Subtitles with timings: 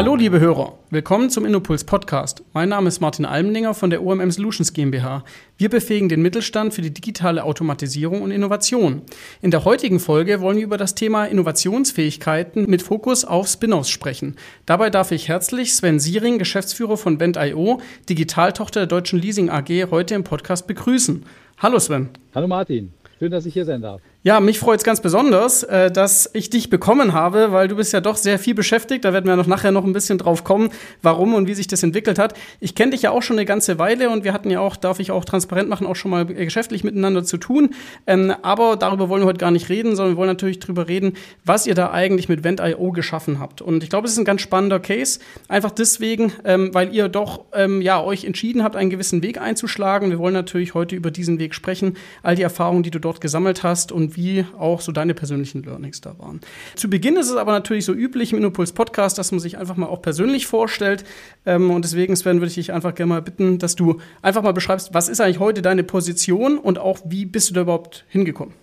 [0.00, 2.42] Hallo liebe Hörer, willkommen zum Innopuls Podcast.
[2.54, 5.24] Mein Name ist Martin Almendinger von der OMM Solutions GmbH.
[5.58, 9.02] Wir befähigen den Mittelstand für die digitale Automatisierung und Innovation.
[9.42, 14.36] In der heutigen Folge wollen wir über das Thema Innovationsfähigkeiten mit Fokus auf Spin-offs sprechen.
[14.64, 20.14] Dabei darf ich herzlich Sven Siering, Geschäftsführer von Vent.io, Digitaltochter der Deutschen Leasing AG, heute
[20.14, 21.26] im Podcast begrüßen.
[21.58, 22.08] Hallo Sven.
[22.34, 24.00] Hallo Martin, schön, dass ich hier sein darf.
[24.22, 27.94] Ja, mich freut es ganz besonders, äh, dass ich dich bekommen habe, weil du bist
[27.94, 29.06] ja doch sehr viel beschäftigt.
[29.06, 30.68] Da werden wir noch nachher noch ein bisschen drauf kommen,
[31.00, 32.34] warum und wie sich das entwickelt hat.
[32.60, 35.00] Ich kenne dich ja auch schon eine ganze Weile und wir hatten ja auch, darf
[35.00, 37.70] ich auch transparent machen, auch schon mal geschäftlich miteinander zu tun.
[38.06, 41.14] Ähm, aber darüber wollen wir heute gar nicht reden, sondern wir wollen natürlich darüber reden,
[41.46, 43.62] was ihr da eigentlich mit Vent.io geschaffen habt.
[43.62, 45.20] Und ich glaube, es ist ein ganz spannender Case.
[45.48, 50.10] Einfach deswegen, ähm, weil ihr doch ähm, ja, euch entschieden habt, einen gewissen Weg einzuschlagen.
[50.10, 53.62] Wir wollen natürlich heute über diesen Weg sprechen, all die Erfahrungen, die du dort gesammelt
[53.62, 56.40] hast und wie auch so deine persönlichen Learnings da waren.
[56.76, 59.76] Zu Beginn ist es aber natürlich so üblich im Innopuls Podcast, dass man sich einfach
[59.76, 61.04] mal auch persönlich vorstellt.
[61.46, 64.52] Ähm, und deswegen, Sven, würde ich dich einfach gerne mal bitten, dass du einfach mal
[64.52, 68.54] beschreibst, was ist eigentlich heute deine Position und auch wie bist du da überhaupt hingekommen?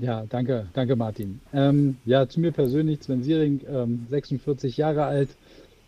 [0.00, 1.40] Ja, danke, danke Martin.
[1.52, 5.30] Ähm, ja, zu mir persönlich, Sven Siering, ähm, 46 Jahre alt,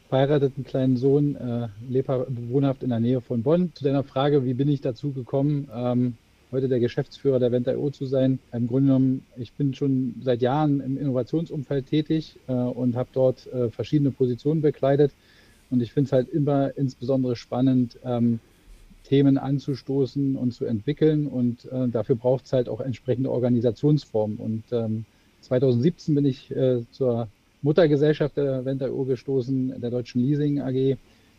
[0.09, 3.73] verheiratet, einen kleinen Sohn, äh, lebe wohnhaft in der Nähe von Bonn.
[3.75, 5.69] Zu deiner Frage, wie bin ich dazu gekommen?
[5.75, 6.15] Ähm,
[6.53, 8.39] heute der Geschäftsführer der Venta.io zu sein.
[8.53, 13.47] Im Grunde genommen, ich bin schon seit Jahren im Innovationsumfeld tätig äh, und habe dort
[13.49, 15.13] äh, verschiedene Positionen bekleidet.
[15.71, 18.39] Und ich finde es halt immer insbesondere spannend, ähm,
[19.05, 21.27] Themen anzustoßen und zu entwickeln.
[21.27, 24.37] Und äh, dafür braucht es halt auch entsprechende Organisationsformen.
[24.39, 25.05] Und ähm,
[25.43, 27.29] 2017 bin ich äh, zur
[27.63, 30.97] Muttergesellschaft der Venta.io gestoßen, der Deutschen Leasing AG,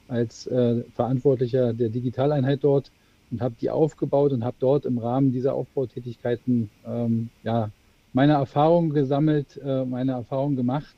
[0.08, 2.92] als äh, Verantwortlicher der Digitaleinheit dort
[3.32, 7.72] und habe die aufgebaut und habe dort im Rahmen dieser Aufbautätigkeiten ähm, ja,
[8.14, 10.96] meine Erfahrungen gesammelt, äh, meine Erfahrungen gemacht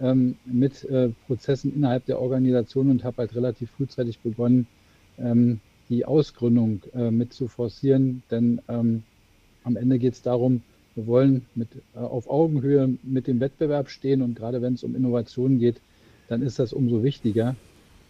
[0.00, 4.66] ähm, mit äh, Prozessen innerhalb der Organisation und habe halt relativ frühzeitig begonnen,
[5.18, 8.22] ähm, die Ausgründung äh, mit zu forcieren.
[8.30, 9.02] Denn ähm,
[9.64, 10.62] am Ende geht es darum,
[10.94, 14.94] wir wollen mit, äh, auf Augenhöhe mit dem Wettbewerb stehen und gerade wenn es um
[14.94, 15.80] Innovationen geht,
[16.28, 17.56] dann ist das umso wichtiger.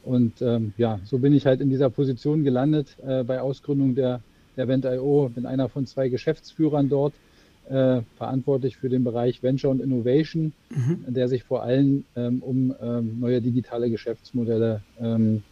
[0.04, 4.20] Und ähm, ja, so bin ich halt in dieser Position gelandet äh, bei Ausgründung der,
[4.56, 5.30] der Vent.io.
[5.34, 7.14] Bin einer von zwei Geschäftsführern dort,
[7.68, 11.04] äh, verantwortlich für den Bereich Venture und Innovation, mhm.
[11.06, 15.42] der sich vor allem ähm, um ähm, neue digitale Geschäftsmodelle ähm,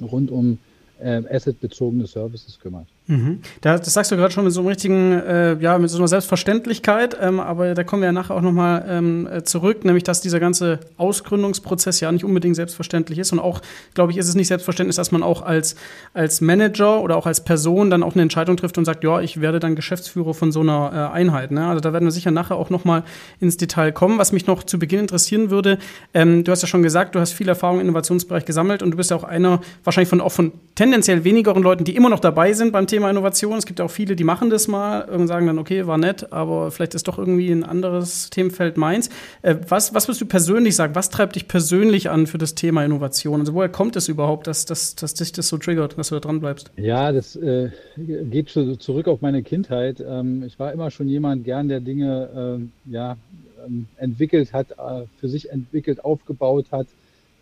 [0.00, 0.58] rund um
[0.98, 2.86] äh, assetbezogene Services kümmert.
[3.08, 3.40] Mhm.
[3.62, 6.08] Da, das sagst du gerade schon mit so einem richtigen, äh, ja, mit so einer
[6.08, 10.20] Selbstverständlichkeit, ähm, aber da kommen wir ja nachher auch nochmal ähm, äh, zurück, nämlich dass
[10.20, 13.62] dieser ganze Ausgründungsprozess ja nicht unbedingt selbstverständlich ist und auch,
[13.94, 15.74] glaube ich, ist es nicht selbstverständlich, dass man auch als,
[16.12, 19.40] als Manager oder auch als Person dann auch eine Entscheidung trifft und sagt, ja, ich
[19.40, 21.50] werde dann Geschäftsführer von so einer äh, Einheit.
[21.50, 21.66] Ne?
[21.66, 23.04] Also da werden wir sicher nachher auch nochmal
[23.40, 24.18] ins Detail kommen.
[24.18, 25.78] Was mich noch zu Beginn interessieren würde,
[26.12, 28.98] ähm, du hast ja schon gesagt, du hast viel Erfahrung im Innovationsbereich gesammelt und du
[28.98, 32.52] bist ja auch einer wahrscheinlich von auch von tendenziell wenigeren Leuten, die immer noch dabei
[32.52, 33.56] sind beim Thema Thema Innovation.
[33.56, 36.72] Es gibt auch viele, die machen das mal und sagen dann, okay, war nett, aber
[36.72, 39.08] vielleicht ist doch irgendwie ein anderes Themenfeld meins.
[39.42, 40.96] Äh, was, was würdest du persönlich sagen?
[40.96, 43.38] Was treibt dich persönlich an für das Thema Innovation?
[43.38, 46.20] Also woher kommt es überhaupt, dass, dass, dass dich das so triggert, dass du da
[46.20, 46.72] dran bleibst?
[46.76, 50.04] Ja, das äh, geht zurück auf meine Kindheit.
[50.04, 53.16] Ähm, ich war immer schon jemand gern, der Dinge äh, ja,
[53.64, 56.88] ähm, entwickelt hat, äh, für sich entwickelt, aufgebaut hat,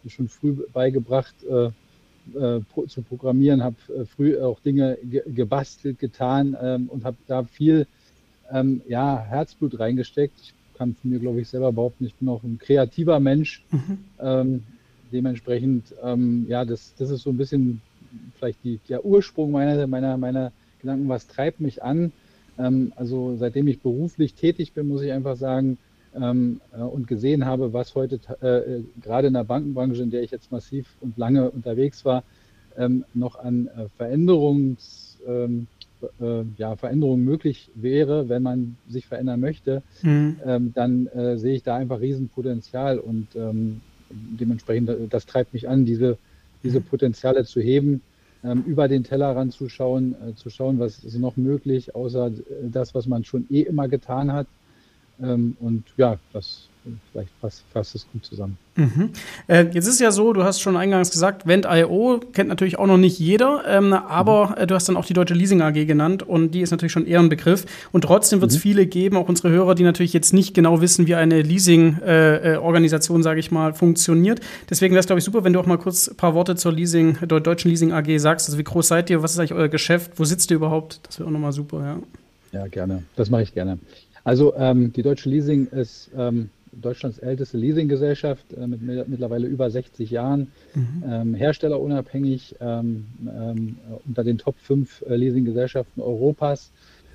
[0.06, 1.71] schon früh beigebracht, äh,
[2.34, 7.44] äh, zu programmieren, habe äh, früh auch Dinge ge gebastelt, getan ähm, und habe da
[7.44, 7.87] viel
[8.50, 10.34] ähm, ja, Herzblut reingesteckt.
[10.41, 13.64] Ich kann von mir, glaube ich, selber behaupten, ich bin auch ein kreativer Mensch.
[13.70, 13.98] Mhm.
[14.20, 14.62] Ähm,
[15.12, 17.81] dementsprechend, ähm, ja, das, das ist so ein bisschen
[18.38, 22.12] vielleicht die, der Ursprung meiner, meiner, meiner Gedanken, was treibt mich an.
[22.58, 25.78] Ähm, also seitdem ich beruflich tätig bin, muss ich einfach sagen,
[26.21, 30.31] ähm, äh, und gesehen habe, was heute äh, gerade in der Bankenbranche, in der ich
[30.31, 32.25] jetzt massiv und lange unterwegs war,
[32.76, 35.67] ähm, noch an äh, Veränderungs, ähm,
[36.20, 40.37] äh, ja, Veränderungen möglich wäre, wenn man sich verändern möchte, mhm.
[40.44, 43.81] Ähm, dann äh, sehe ich da einfach Riesenpotenzial und ähm,
[44.11, 46.19] dementsprechend, das treibt mich an, diese,
[46.62, 48.02] diese Potenziale zu heben,
[48.44, 52.31] ähm, über den Tellerrand zu schauen, äh, zu schauen, was ist noch möglich, außer
[52.62, 54.46] das, was man schon eh immer getan hat
[55.23, 56.69] ähm, und ja, das
[57.13, 58.59] vielleicht fasst, fasst es gut zusammen.
[58.77, 59.11] Mhm.
[59.49, 62.87] Äh, jetzt ist es ja so, du hast schon eingangs gesagt, Vent.io kennt natürlich auch
[62.87, 64.55] noch nicht jeder, ähm, aber mhm.
[64.57, 67.07] äh, du hast dann auch die Deutsche Leasing AG genannt und die ist natürlich schon
[67.07, 67.67] eher ein Begriff.
[67.93, 68.63] Und trotzdem wird es mhm.
[68.63, 73.21] viele geben, auch unsere Hörer, die natürlich jetzt nicht genau wissen, wie eine Leasing-Organisation, äh,
[73.21, 74.41] äh sage ich mal, funktioniert.
[74.69, 76.73] Deswegen wäre es, glaube ich, super, wenn du auch mal kurz ein paar Worte zur
[76.73, 78.49] Leasing, der Deutschen Leasing AG sagst.
[78.49, 81.01] Also wie groß seid ihr, was ist eigentlich euer Geschäft, wo sitzt ihr überhaupt?
[81.05, 81.99] Das wäre auch nochmal super, ja.
[82.53, 83.03] Ja, gerne.
[83.17, 83.79] Das mache ich gerne.
[84.26, 90.11] Also ähm, die Deutsche Leasing ist ähm, Deutschlands älteste Leasinggesellschaft äh, mit mittlerweile über 60
[90.11, 91.05] Jahren, mhm.
[91.08, 96.73] ähm, herstellerunabhängig ähm, ähm, unter den Top 5 äh, Leasinggesellschaften Europas.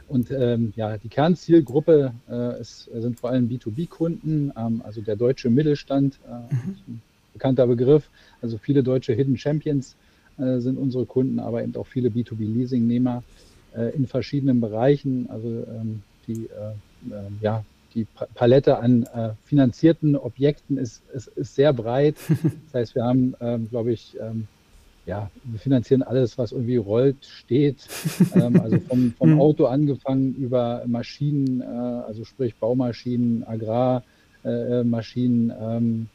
[0.08, 5.50] Und ähm, ja, die Kernzielgruppe äh, ist, sind vor allem B2B-Kunden, ähm, also der deutsche
[5.50, 7.02] Mittelstand, äh, mhm.
[7.34, 8.10] bekannter Begriff.
[8.42, 9.98] Also viele deutsche Hidden Champions
[10.38, 13.22] äh, sind unsere Kunden, aber eben auch viele B2B-Leasingnehmer
[13.76, 15.30] äh, in verschiedenen Bereichen.
[15.30, 15.66] Also
[16.28, 16.48] die
[17.42, 17.64] ja,
[17.94, 22.16] die Palette an äh, finanzierten Objekten ist, ist, ist, sehr breit.
[22.66, 24.48] Das heißt, wir haben, ähm, glaube ich, ähm,
[25.06, 27.88] ja, wir finanzieren alles, was irgendwie rollt, steht.
[28.36, 29.42] Ähm, also vom, vom mhm.
[29.42, 36.08] Auto angefangen über Maschinen, äh, also sprich Baumaschinen, Agrarmaschinen, äh, ähm,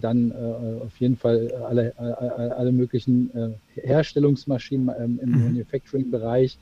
[0.00, 3.48] dann äh, auf jeden Fall alle, alle, möglichen äh,
[3.80, 5.44] Herstellungsmaschinen ähm, im mhm.
[5.44, 6.58] Manufacturing-Bereich,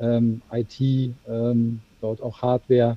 [0.00, 1.12] ähm, IT,
[2.00, 2.96] dort auch Hardware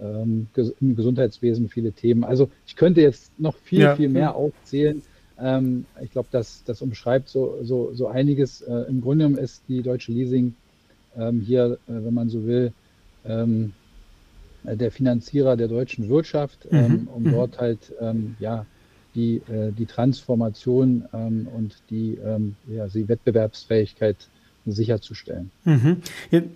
[0.00, 0.46] ähm,
[0.80, 2.24] im Gesundheitswesen viele Themen.
[2.24, 3.96] Also ich könnte jetzt noch viel, ja.
[3.96, 5.02] viel mehr aufzählen.
[5.40, 8.62] Ähm, ich glaube, das, das umschreibt so, so, so einiges.
[8.62, 10.54] Äh, Im Grunde genommen ist die Deutsche Leasing
[11.16, 12.72] ähm, hier, äh, wenn man so will,
[13.24, 13.72] ähm,
[14.64, 16.78] der Finanzierer der deutschen Wirtschaft, mhm.
[16.78, 17.32] Ähm, um mhm.
[17.32, 18.66] dort halt ähm, ja,
[19.14, 22.18] die, äh, die Transformation und die,
[22.68, 24.16] ja, die Wettbewerbsfähigkeit
[24.72, 25.50] sicherzustellen.
[25.64, 25.96] Mhm.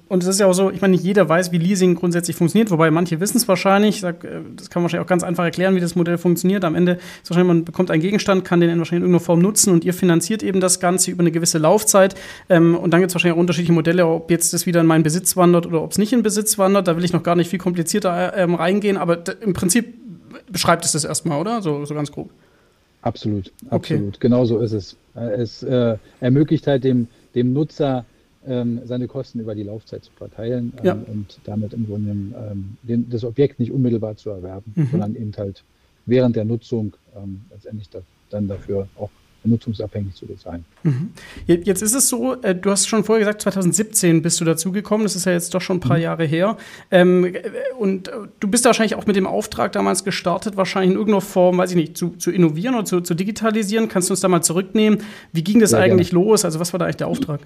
[0.08, 2.70] Und es ist ja auch so, ich meine, nicht jeder weiß, wie Leasing grundsätzlich funktioniert,
[2.70, 4.00] wobei manche wissen es wahrscheinlich.
[4.00, 6.64] Sag, äh, das kann man wahrscheinlich auch ganz einfach erklären, wie das Modell funktioniert.
[6.64, 6.92] Am Ende
[7.22, 9.94] ist wahrscheinlich, man bekommt einen Gegenstand, kann den wahrscheinlich in irgendeiner Form nutzen und ihr
[9.94, 12.14] finanziert eben das Ganze über eine gewisse Laufzeit.
[12.48, 15.02] Ähm, und dann gibt es wahrscheinlich auch unterschiedliche Modelle, ob jetzt das wieder in meinen
[15.02, 16.88] Besitz wandert oder ob es nicht in Besitz wandert.
[16.88, 19.94] Da will ich noch gar nicht viel komplizierter ähm, reingehen, aber im Prinzip
[20.50, 21.62] beschreibt es das erstmal, oder?
[21.62, 22.30] So, so ganz grob.
[23.02, 24.02] Absolut, absolut.
[24.08, 24.18] Okay.
[24.20, 24.96] Genau so ist es.
[25.14, 28.04] Es äh, ermöglicht halt dem dem Nutzer
[28.46, 30.92] ähm, seine Kosten über die Laufzeit zu verteilen ähm, ja.
[30.94, 34.88] und damit im Grunde ähm, den, das Objekt nicht unmittelbar zu erwerben, mhm.
[34.90, 35.62] sondern eben halt
[36.06, 38.00] während der Nutzung ähm, letztendlich da,
[38.30, 39.10] dann dafür auch
[39.44, 40.64] nutzungsabhängig zu sein.
[40.82, 41.10] Mhm.
[41.46, 45.16] Jetzt ist es so, äh, du hast schon vorher gesagt, 2017 bist du dazugekommen, das
[45.16, 46.02] ist ja jetzt doch schon ein paar mhm.
[46.02, 46.56] Jahre her.
[46.90, 47.42] Ähm, äh,
[47.78, 51.58] und äh, du bist wahrscheinlich auch mit dem Auftrag damals gestartet, wahrscheinlich in irgendeiner Form,
[51.58, 53.88] weiß ich nicht, zu, zu innovieren oder zu, zu, digitalisieren.
[53.88, 55.00] Kannst du uns da mal zurücknehmen?
[55.32, 56.24] Wie ging das ja, eigentlich gerne.
[56.24, 56.44] los?
[56.44, 57.40] Also was war da eigentlich der Auftrag?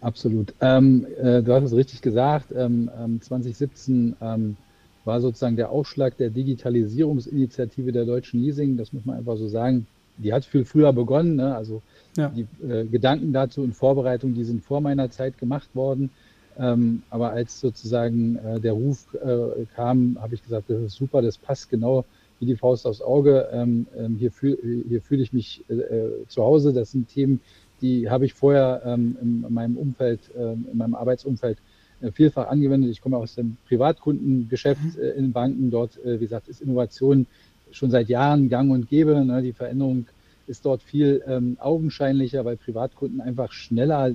[0.00, 0.52] Absolut.
[0.60, 4.56] Ähm, äh, du hast es richtig gesagt, ähm, 2017 ähm, ähm,
[5.04, 9.86] war sozusagen der Aufschlag der Digitalisierungsinitiative der Deutschen Leasing, das muss man einfach so sagen
[10.16, 11.36] die hat viel früher begonnen.
[11.36, 11.54] Ne?
[11.54, 11.82] Also
[12.16, 12.28] ja.
[12.28, 16.10] die äh, Gedanken dazu und Vorbereitungen, die sind vor meiner Zeit gemacht worden.
[16.58, 21.22] Ähm, aber als sozusagen äh, der Ruf äh, kam, habe ich gesagt, das ist super,
[21.22, 22.04] das passt genau
[22.40, 23.48] wie die Faust aufs Auge.
[23.52, 26.72] Ähm, ähm, hier fühle hier fühl ich mich äh, äh, zu Hause.
[26.72, 27.40] Das sind Themen,
[27.80, 31.58] die habe ich vorher ähm, in, in, meinem Umfeld, ähm, in meinem Arbeitsumfeld
[32.02, 32.90] äh, vielfach angewendet.
[32.90, 35.02] Ich komme aus dem Privatkundengeschäft mhm.
[35.16, 35.70] in Banken.
[35.70, 37.26] Dort, wie gesagt, ist Innovation
[37.72, 39.24] schon seit Jahren gang und gäbe.
[39.24, 39.42] Ne?
[39.42, 40.06] Die Veränderung
[40.46, 44.12] ist dort viel ähm, augenscheinlicher, weil Privatkunden einfach schneller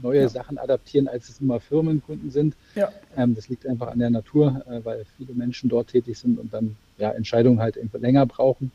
[0.00, 0.28] neue ja.
[0.28, 2.54] Sachen adaptieren, als es immer Firmenkunden sind.
[2.74, 2.90] Ja.
[3.16, 6.52] Ähm, das liegt einfach an der Natur, äh, weil viele Menschen dort tätig sind und
[6.52, 8.70] dann ja, Entscheidungen halt länger brauchen.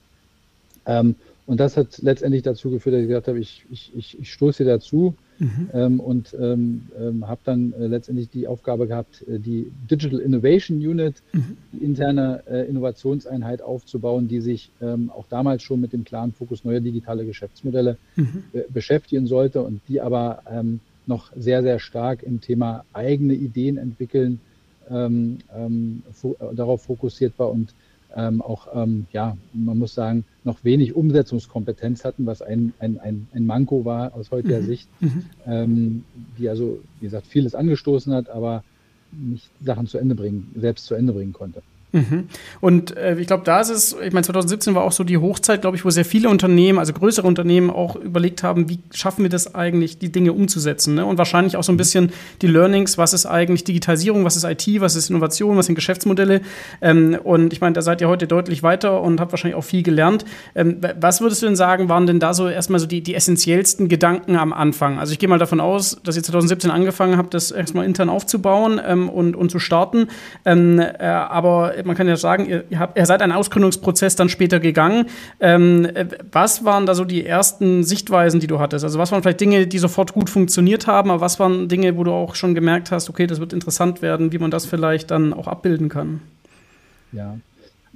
[0.85, 1.15] Ähm,
[1.47, 4.65] und das hat letztendlich dazu geführt, dass ich gesagt habe, ich, ich, ich, ich stoße
[4.65, 5.69] dazu mhm.
[5.73, 10.77] ähm, und ähm, ähm, habe dann äh, letztendlich die Aufgabe gehabt, äh, die Digital Innovation
[10.77, 11.55] Unit, mhm.
[11.71, 16.65] die interne äh, Innovationseinheit aufzubauen, die sich ähm, auch damals schon mit dem klaren Fokus
[16.65, 18.43] neuer digitale Geschäftsmodelle mhm.
[18.67, 24.41] beschäftigen sollte und die aber ähm, noch sehr, sehr stark im Thema eigene Ideen entwickeln
[24.89, 27.73] ähm, fo darauf fokussiert war und
[28.15, 33.27] ähm, auch, ähm, ja, man muss sagen, noch wenig Umsetzungskompetenz hatten, was ein, ein, ein,
[33.33, 34.65] ein Manko war aus heutiger mhm.
[34.65, 35.25] Sicht, mhm.
[35.45, 36.03] Ähm,
[36.37, 38.63] die also, wie gesagt, vieles angestoßen hat, aber
[39.11, 41.61] nicht Sachen zu Ende bringen, selbst zu Ende bringen konnte.
[41.93, 42.27] Mhm.
[42.59, 45.61] Und äh, ich glaube, da ist es, ich meine, 2017 war auch so die Hochzeit,
[45.61, 49.29] glaube ich, wo sehr viele Unternehmen, also größere Unternehmen auch überlegt haben, wie schaffen wir
[49.29, 50.95] das eigentlich, die Dinge umzusetzen.
[50.95, 51.05] Ne?
[51.05, 54.81] Und wahrscheinlich auch so ein bisschen die Learnings, was ist eigentlich Digitalisierung, was ist IT,
[54.81, 56.41] was ist Innovation, was sind Geschäftsmodelle.
[56.81, 59.83] Ähm, und ich meine, da seid ihr heute deutlich weiter und habt wahrscheinlich auch viel
[59.83, 60.25] gelernt.
[60.55, 63.87] Ähm, was würdest du denn sagen, waren denn da so erstmal so die, die essentiellsten
[63.87, 64.99] Gedanken am Anfang?
[64.99, 68.81] Also ich gehe mal davon aus, dass ihr 2017 angefangen habt, das erstmal intern aufzubauen
[68.85, 70.07] ähm, und, und zu starten.
[70.43, 74.59] Ähm, äh, aber man kann ja sagen, ihr, habt, ihr seid einen Ausgründungsprozess dann später
[74.59, 75.05] gegangen.
[75.39, 78.83] Ähm, äh, was waren da so die ersten Sichtweisen, die du hattest?
[78.83, 82.03] Also was waren vielleicht Dinge, die sofort gut funktioniert haben, aber was waren Dinge, wo
[82.03, 85.33] du auch schon gemerkt hast, okay, das wird interessant werden, wie man das vielleicht dann
[85.33, 86.21] auch abbilden kann?
[87.11, 87.37] Ja,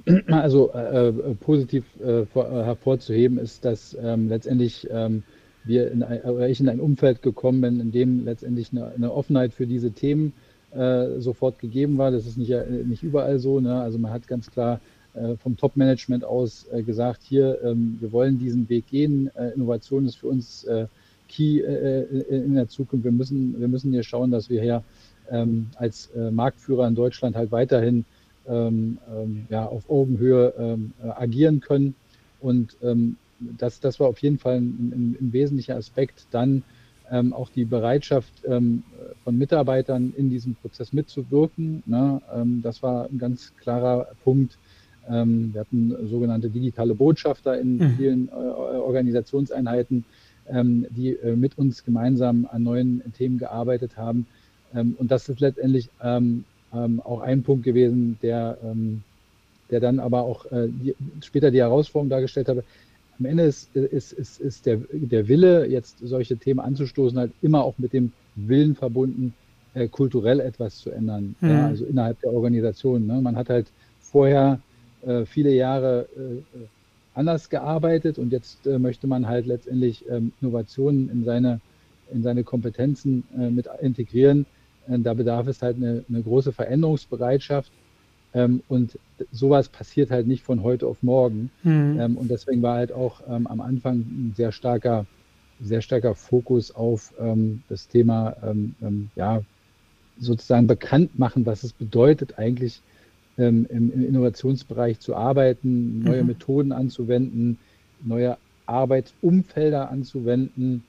[0.28, 5.22] also äh, äh, positiv äh, äh, hervorzuheben ist, dass ähm, letztendlich ähm,
[5.64, 9.52] wir in ein, ich in ein Umfeld gekommen bin, in dem letztendlich eine, eine Offenheit
[9.52, 10.51] für diese Themen äh,
[11.18, 12.10] sofort gegeben war.
[12.10, 12.50] Das ist nicht,
[12.86, 13.60] nicht überall so.
[13.60, 13.80] Ne?
[13.80, 14.80] Also man hat ganz klar
[15.14, 19.30] äh, vom Top-Management aus gesagt, hier, ähm, wir wollen diesen Weg gehen.
[19.54, 20.66] Innovation ist für uns
[21.28, 23.04] key in der Zukunft.
[23.04, 24.82] Wir müssen, wir müssen hier schauen, dass wir hier
[25.30, 28.04] ähm, als Marktführer in Deutschland halt weiterhin
[28.48, 31.94] ähm, ähm, ja, auf Augenhöhe ähm, äh, agieren können.
[32.40, 36.26] Und ähm, das, das war auf jeden Fall ein, ein, ein wesentlicher Aspekt.
[36.32, 36.64] Dann
[37.12, 38.82] ähm, auch die Bereitschaft ähm,
[39.22, 41.82] von Mitarbeitern in diesem Prozess mitzuwirken.
[41.86, 42.20] Ne?
[42.62, 44.58] das war ein ganz klarer Punkt.
[45.06, 47.96] wir hatten sogenannte digitale Botschafter in mhm.
[47.96, 50.04] vielen äh, Organisationseinheiten,
[50.50, 54.26] die äh, mit uns gemeinsam an neuen Themen gearbeitet haben.
[54.72, 55.88] und das ist letztendlich
[56.72, 59.02] ähm, auch ein Punkt gewesen, der, ähm,
[59.70, 62.64] der dann aber auch äh, die, später die Herausforderung dargestellt habe.
[63.22, 67.62] Am Ende ist, ist, ist, ist der, der Wille, jetzt solche Themen anzustoßen, halt immer
[67.62, 69.32] auch mit dem Willen verbunden,
[69.74, 71.48] äh, kulturell etwas zu ändern, mhm.
[71.48, 73.06] ja, also innerhalb der Organisation.
[73.06, 73.20] Ne?
[73.20, 73.68] Man hat halt
[74.00, 74.58] vorher
[75.06, 76.58] äh, viele Jahre äh,
[77.14, 81.60] anders gearbeitet und jetzt äh, möchte man halt letztendlich ähm, Innovationen in seine,
[82.12, 84.46] in seine Kompetenzen äh, mit integrieren.
[84.88, 87.70] Äh, da bedarf es halt eine, eine große Veränderungsbereitschaft.
[88.34, 88.98] Ähm, und
[89.30, 91.50] sowas passiert halt nicht von heute auf morgen.
[91.62, 91.98] Mhm.
[92.00, 95.06] Ähm, und deswegen war halt auch ähm, am Anfang ein sehr starker,
[95.60, 99.42] sehr starker Fokus auf ähm, das Thema, ähm, ähm, ja,
[100.18, 102.80] sozusagen bekannt machen, was es bedeutet, eigentlich
[103.38, 106.28] im, im, Innovationsbereich zu arbeiten, neue mhm.
[106.28, 107.58] Methoden anzuwenden,
[108.04, 108.36] neue
[108.66, 110.84] Arbeitsumfelder anzuwenden,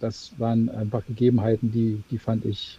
[0.00, 2.78] das waren einfach Gegebenheiten, die, die fand ich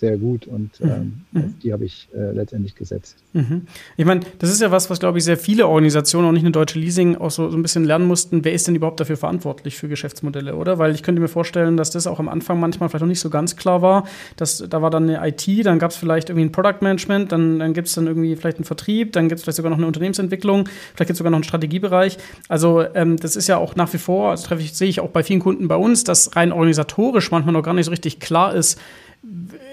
[0.00, 0.90] sehr gut und mhm.
[0.90, 1.40] ähm, mhm.
[1.40, 3.16] auf die habe ich äh, letztendlich gesetzt.
[3.34, 3.66] Mhm.
[3.96, 6.52] Ich meine, das ist ja was, was glaube ich sehr viele Organisationen, auch nicht eine
[6.52, 8.44] deutsche Leasing, auch so, so ein bisschen lernen mussten.
[8.44, 10.78] Wer ist denn überhaupt dafür verantwortlich für Geschäftsmodelle, oder?
[10.78, 13.30] Weil ich könnte mir vorstellen, dass das auch am Anfang manchmal vielleicht noch nicht so
[13.30, 14.06] ganz klar war.
[14.36, 17.58] Dass, da war dann eine IT, dann gab es vielleicht irgendwie ein Product Management, dann,
[17.58, 19.86] dann gibt es dann irgendwie vielleicht einen Vertrieb, dann gibt es vielleicht sogar noch eine
[19.86, 22.16] Unternehmensentwicklung, vielleicht gibt es sogar noch einen Strategiebereich.
[22.48, 25.10] Also ähm, das ist ja auch nach wie vor, also treffe ich, sehe ich auch
[25.10, 28.54] bei vielen Kunden bei uns, dass rein organisatorisch manchmal noch gar nicht so richtig klar
[28.54, 28.80] ist,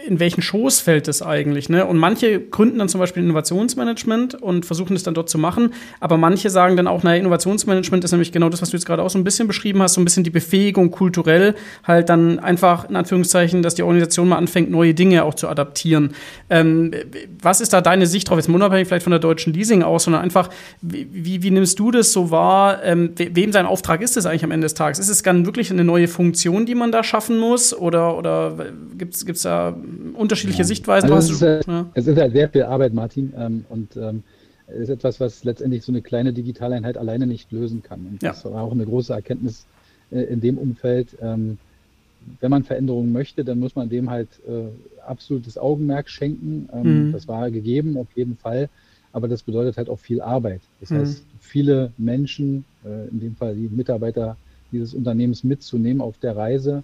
[0.07, 1.69] in welchen Schoß fällt es eigentlich?
[1.69, 1.85] Ne?
[1.85, 5.73] Und manche gründen dann zum Beispiel Innovationsmanagement und versuchen es dann dort zu machen.
[5.99, 9.03] Aber manche sagen dann auch, naja, Innovationsmanagement ist nämlich genau das, was du jetzt gerade
[9.03, 12.89] auch so ein bisschen beschrieben hast, so ein bisschen die Befähigung kulturell, halt dann einfach
[12.89, 16.13] in Anführungszeichen, dass die Organisation mal anfängt, neue Dinge auch zu adaptieren.
[16.49, 16.91] Ähm,
[17.41, 18.37] was ist da deine Sicht drauf?
[18.37, 20.49] Jetzt unabhängig vielleicht von der deutschen Leasing aus, sondern einfach,
[20.81, 22.83] wie, wie, wie nimmst du das so wahr?
[22.83, 24.99] Ähm, wem sein Auftrag ist es eigentlich am Ende des Tages?
[24.99, 27.73] Ist es dann wirklich eine neue Funktion, die man da schaffen muss?
[27.77, 28.55] Oder, oder
[28.97, 29.75] gibt es da
[30.15, 30.67] unterschiedliche ja.
[30.67, 31.11] Sichtweisen.
[31.11, 31.89] Also es, ist, halt, ja.
[31.93, 33.33] es ist halt sehr viel Arbeit, Martin.
[33.37, 34.23] Ähm, und ähm,
[34.67, 38.05] es ist etwas, was letztendlich so eine kleine Digitaleinheit alleine nicht lösen kann.
[38.05, 38.29] Und ja.
[38.29, 39.65] das war auch eine große Erkenntnis
[40.11, 41.17] äh, in dem Umfeld.
[41.21, 41.57] Ähm,
[42.41, 44.67] wenn man Veränderungen möchte, dann muss man dem halt äh,
[45.07, 46.67] absolutes Augenmerk schenken.
[46.73, 47.11] Ähm, mhm.
[47.13, 48.69] Das war gegeben, auf jeden Fall.
[49.13, 50.61] Aber das bedeutet halt auch viel Arbeit.
[50.81, 50.97] Das mhm.
[50.97, 54.35] heißt, viele Menschen, äh, in dem Fall die Mitarbeiter
[54.71, 56.83] dieses Unternehmens mitzunehmen auf der Reise,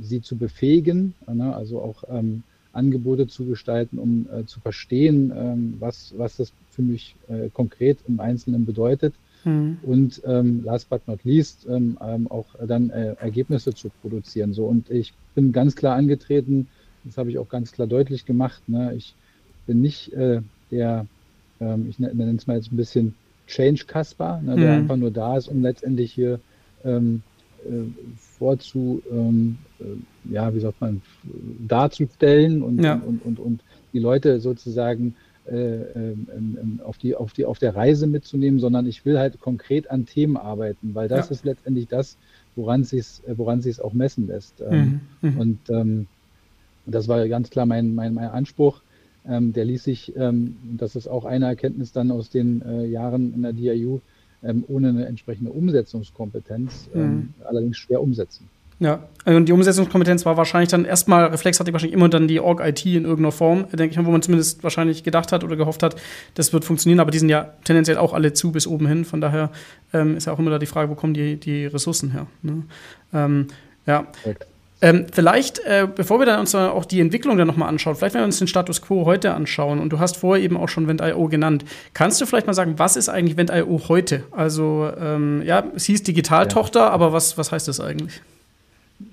[0.00, 2.42] sie zu befähigen, ne, also auch ähm,
[2.76, 7.98] Angebote zu gestalten, um äh, zu verstehen, ähm, was, was das für mich äh, konkret
[8.06, 9.14] im Einzelnen bedeutet.
[9.44, 9.78] Mhm.
[9.82, 14.52] Und ähm, last but not least ähm, ähm, auch dann äh, Ergebnisse zu produzieren.
[14.52, 16.68] So und ich bin ganz klar angetreten,
[17.04, 18.62] das habe ich auch ganz klar deutlich gemacht.
[18.68, 18.94] Ne?
[18.94, 19.14] Ich
[19.66, 21.06] bin nicht äh, der,
[21.60, 23.14] ähm, ich nenne es mal jetzt ein bisschen
[23.46, 24.80] Change Kasper, ne, der mhm.
[24.80, 26.40] einfach nur da ist, um letztendlich hier
[26.84, 27.35] ähm, äh,
[28.16, 31.02] vorzu, ähm, äh, ja, wie sagt man,
[31.66, 32.94] darzustellen und, ja.
[32.94, 33.60] und, und, und,
[33.92, 35.14] die Leute sozusagen
[35.46, 39.40] äh, ähm, ähm, auf, die, auf, die, auf der Reise mitzunehmen, sondern ich will halt
[39.40, 41.32] konkret an Themen arbeiten, weil das ja.
[41.32, 42.18] ist letztendlich das,
[42.56, 44.60] woran es woran sich's auch messen lässt.
[44.60, 45.30] Ähm, mhm.
[45.30, 45.38] Mhm.
[45.38, 46.06] Und ähm,
[46.86, 48.80] das war ganz klar mein, mein, mein Anspruch.
[49.28, 53.34] Ähm, der ließ sich, ähm, das ist auch eine Erkenntnis dann aus den äh, Jahren
[53.34, 54.00] in der DIU,
[54.46, 57.34] ähm, ohne eine entsprechende Umsetzungskompetenz ähm, mhm.
[57.44, 58.48] allerdings schwer umsetzen.
[58.78, 62.84] Ja, und die Umsetzungskompetenz war wahrscheinlich dann erstmal, Reflex hatte wahrscheinlich immer dann die Org-IT
[62.84, 65.96] in irgendeiner Form, denke ich mal, wo man zumindest wahrscheinlich gedacht hat oder gehofft hat,
[66.34, 69.22] das wird funktionieren, aber die sind ja tendenziell auch alle zu bis oben hin, von
[69.22, 69.50] daher
[69.94, 72.26] ähm, ist ja auch immer da die Frage, wo kommen die, die Ressourcen her.
[72.42, 72.64] Ne?
[73.14, 73.46] Ähm,
[73.86, 74.06] ja.
[74.82, 78.20] Ähm, vielleicht, äh, bevor wir dann uns auch die Entwicklung dann nochmal anschauen, vielleicht wenn
[78.20, 81.28] wir uns den Status quo heute anschauen und du hast vorher eben auch schon Vent.io
[81.28, 81.64] genannt,
[81.94, 84.24] kannst du vielleicht mal sagen, was ist eigentlich Vent.io heute?
[84.32, 86.90] Also ähm, ja, es hieß Digitaltochter, ja.
[86.90, 88.20] aber was, was heißt das eigentlich?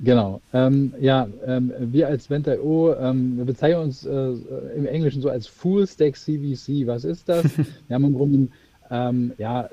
[0.02, 0.42] Genau.
[0.54, 4.34] Ähm, ja, ähm, wir als Vent.io, ähm, wir bezeichnen uns äh,
[4.76, 6.88] im Englischen so als Full Stack CVC.
[6.88, 7.46] Was ist das?
[7.88, 8.48] wir haben im Grunde
[8.94, 9.70] ähm, ja,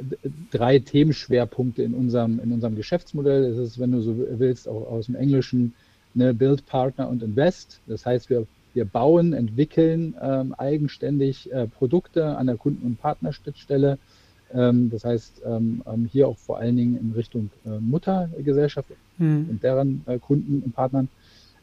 [0.50, 3.50] drei Themenschwerpunkte in unserem, in unserem Geschäftsmodell.
[3.50, 5.74] Das ist, wenn du so willst, auch aus dem Englischen
[6.14, 7.80] ne, Build, Partner und Invest.
[7.86, 13.98] Das heißt, wir, wir bauen, entwickeln ähm, eigenständig äh, Produkte an der Kunden- und Partnerschnittstelle.
[14.54, 19.48] Ähm, das heißt, ähm, ähm, hier auch vor allen Dingen in Richtung äh, Muttergesellschaft mhm.
[19.50, 21.08] und deren äh, Kunden und Partnern.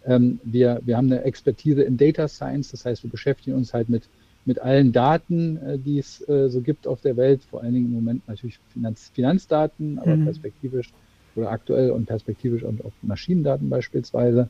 [0.05, 3.89] Ähm, wir, wir haben eine Expertise in Data Science, das heißt, wir beschäftigen uns halt
[3.89, 4.03] mit
[4.47, 7.87] mit allen Daten, äh, die es äh, so gibt auf der Welt, vor allen Dingen
[7.87, 10.23] im Moment natürlich Finanz, Finanzdaten, aber mhm.
[10.23, 10.93] perspektivisch
[11.35, 14.49] oder aktuell und perspektivisch und auch Maschinendaten beispielsweise,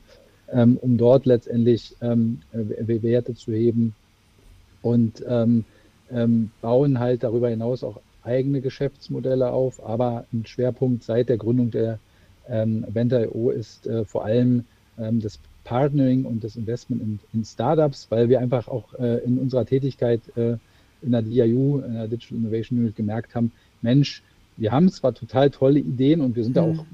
[0.54, 3.94] ähm, um dort letztendlich ähm, Werte zu heben
[4.84, 5.66] und ähm,
[6.62, 9.86] bauen halt darüber hinaus auch eigene Geschäftsmodelle auf.
[9.86, 12.00] Aber ein Schwerpunkt seit der Gründung der
[12.48, 14.64] ähm, Venta.io ist äh, vor allem
[14.96, 15.38] das
[15.68, 20.22] Partnering und das Investment in, in Startups, weil wir einfach auch äh, in unserer Tätigkeit
[20.38, 20.56] äh,
[21.02, 24.24] in der DIU, in der Digital Innovation Unit, gemerkt haben, Mensch,
[24.56, 26.56] wir haben zwar total tolle Ideen und wir sind mhm.
[26.56, 26.86] da auch,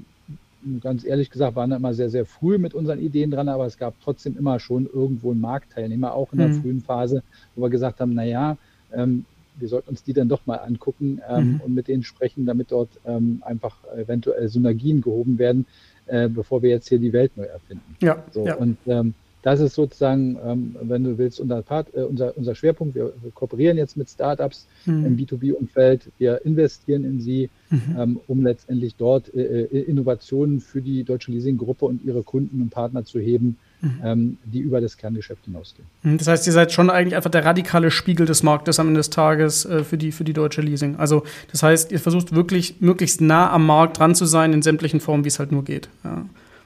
[0.82, 3.78] ganz ehrlich gesagt, waren da immer sehr, sehr früh mit unseren Ideen dran, aber es
[3.78, 6.60] gab trotzdem immer schon irgendwo einen Marktteilnehmer, auch in der mhm.
[6.60, 7.22] frühen Phase,
[7.54, 8.56] wo wir gesagt haben, naja,
[8.92, 9.24] ähm,
[9.56, 11.60] wir sollten uns die dann doch mal angucken ähm, mhm.
[11.60, 15.64] und mit denen sprechen, damit dort ähm, einfach eventuell Synergien gehoben werden,
[16.06, 17.96] äh, bevor wir jetzt hier die Welt neu erfinden.
[18.00, 18.22] Ja.
[18.32, 18.56] So, ja.
[18.56, 22.94] Und ähm, das ist sozusagen, ähm, wenn du willst, unser, Part, äh, unser, unser Schwerpunkt.
[22.94, 25.04] Wir, wir, kooperieren jetzt mit Startups mhm.
[25.04, 26.10] im B2B-Umfeld.
[26.16, 27.96] Wir investieren in sie, mhm.
[27.98, 32.70] ähm, um letztendlich dort äh, äh Innovationen für die Deutsche Leasing-Gruppe und ihre Kunden und
[32.70, 34.00] Partner zu heben, mhm.
[34.02, 35.86] ähm, die über das Kerngeschäft hinausgehen.
[36.02, 38.98] Mhm, das heißt, ihr seid schon eigentlich einfach der radikale Spiegel des Marktes am Ende
[38.98, 40.96] des Tages äh, für, die, für die deutsche Leasing.
[40.96, 45.00] Also das heißt, ihr versucht wirklich möglichst nah am Markt dran zu sein in sämtlichen
[45.00, 45.88] Formen, wie es halt nur geht.
[46.02, 46.24] Ja.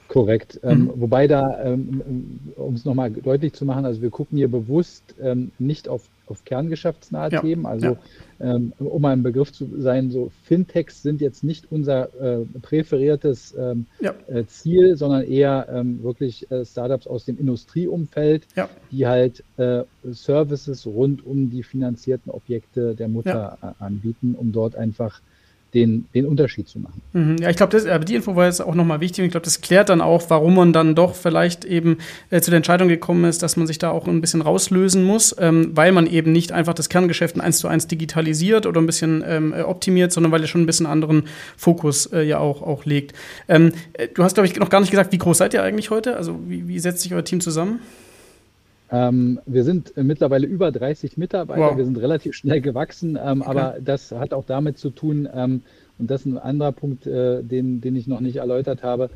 [0.09, 0.59] Korrekt.
[0.63, 0.89] Ähm, mhm.
[0.89, 5.03] Ähm, wobei da, ähm, um es nochmal deutlich zu machen, also wir gucken hier bewusst
[5.21, 7.41] ähm, nicht auf, auf kerngeschäftsnahe ja.
[7.41, 7.67] Themen.
[7.67, 7.97] Also
[8.39, 8.55] ja.
[8.55, 13.85] ähm, um ein Begriff zu sein, so Fintechs sind jetzt nicht unser äh, präferiertes ähm,
[13.99, 14.15] ja.
[14.27, 15.67] äh, Ziel, sondern eher
[16.01, 18.47] wirklich äh, Startups aus dem Industrieumfeld,
[18.91, 24.75] die halt äh, Services rund um die finanzierten Objekte der Mutter äh, anbieten, um dort
[24.75, 25.21] einfach
[25.73, 27.01] den, den Unterschied zu machen.
[27.13, 29.25] Mhm, ja, ich glaube, die Info war jetzt auch nochmal wichtig.
[29.25, 31.97] Ich glaube, das klärt dann auch, warum man dann doch vielleicht eben
[32.31, 35.35] äh, zu der Entscheidung gekommen ist, dass man sich da auch ein bisschen rauslösen muss,
[35.39, 39.23] ähm, weil man eben nicht einfach das Kerngeschäft eins zu eins digitalisiert oder ein bisschen
[39.27, 41.23] ähm, äh, optimiert, sondern weil er schon ein bisschen anderen
[41.55, 43.15] Fokus äh, ja auch, auch legt.
[43.47, 45.91] Ähm, äh, du hast, glaube ich, noch gar nicht gesagt, wie groß seid ihr eigentlich
[45.91, 46.17] heute?
[46.17, 47.79] Also wie, wie setzt sich euer Team zusammen?
[48.91, 51.71] Ähm, wir sind mittlerweile über 30 Mitarbeiter.
[51.71, 51.77] Wow.
[51.77, 53.49] Wir sind relativ schnell gewachsen, ähm, okay.
[53.49, 55.61] aber das hat auch damit zu tun, ähm,
[55.99, 59.09] und das ist ein anderer Punkt, äh, den, den ich noch nicht erläutert habe.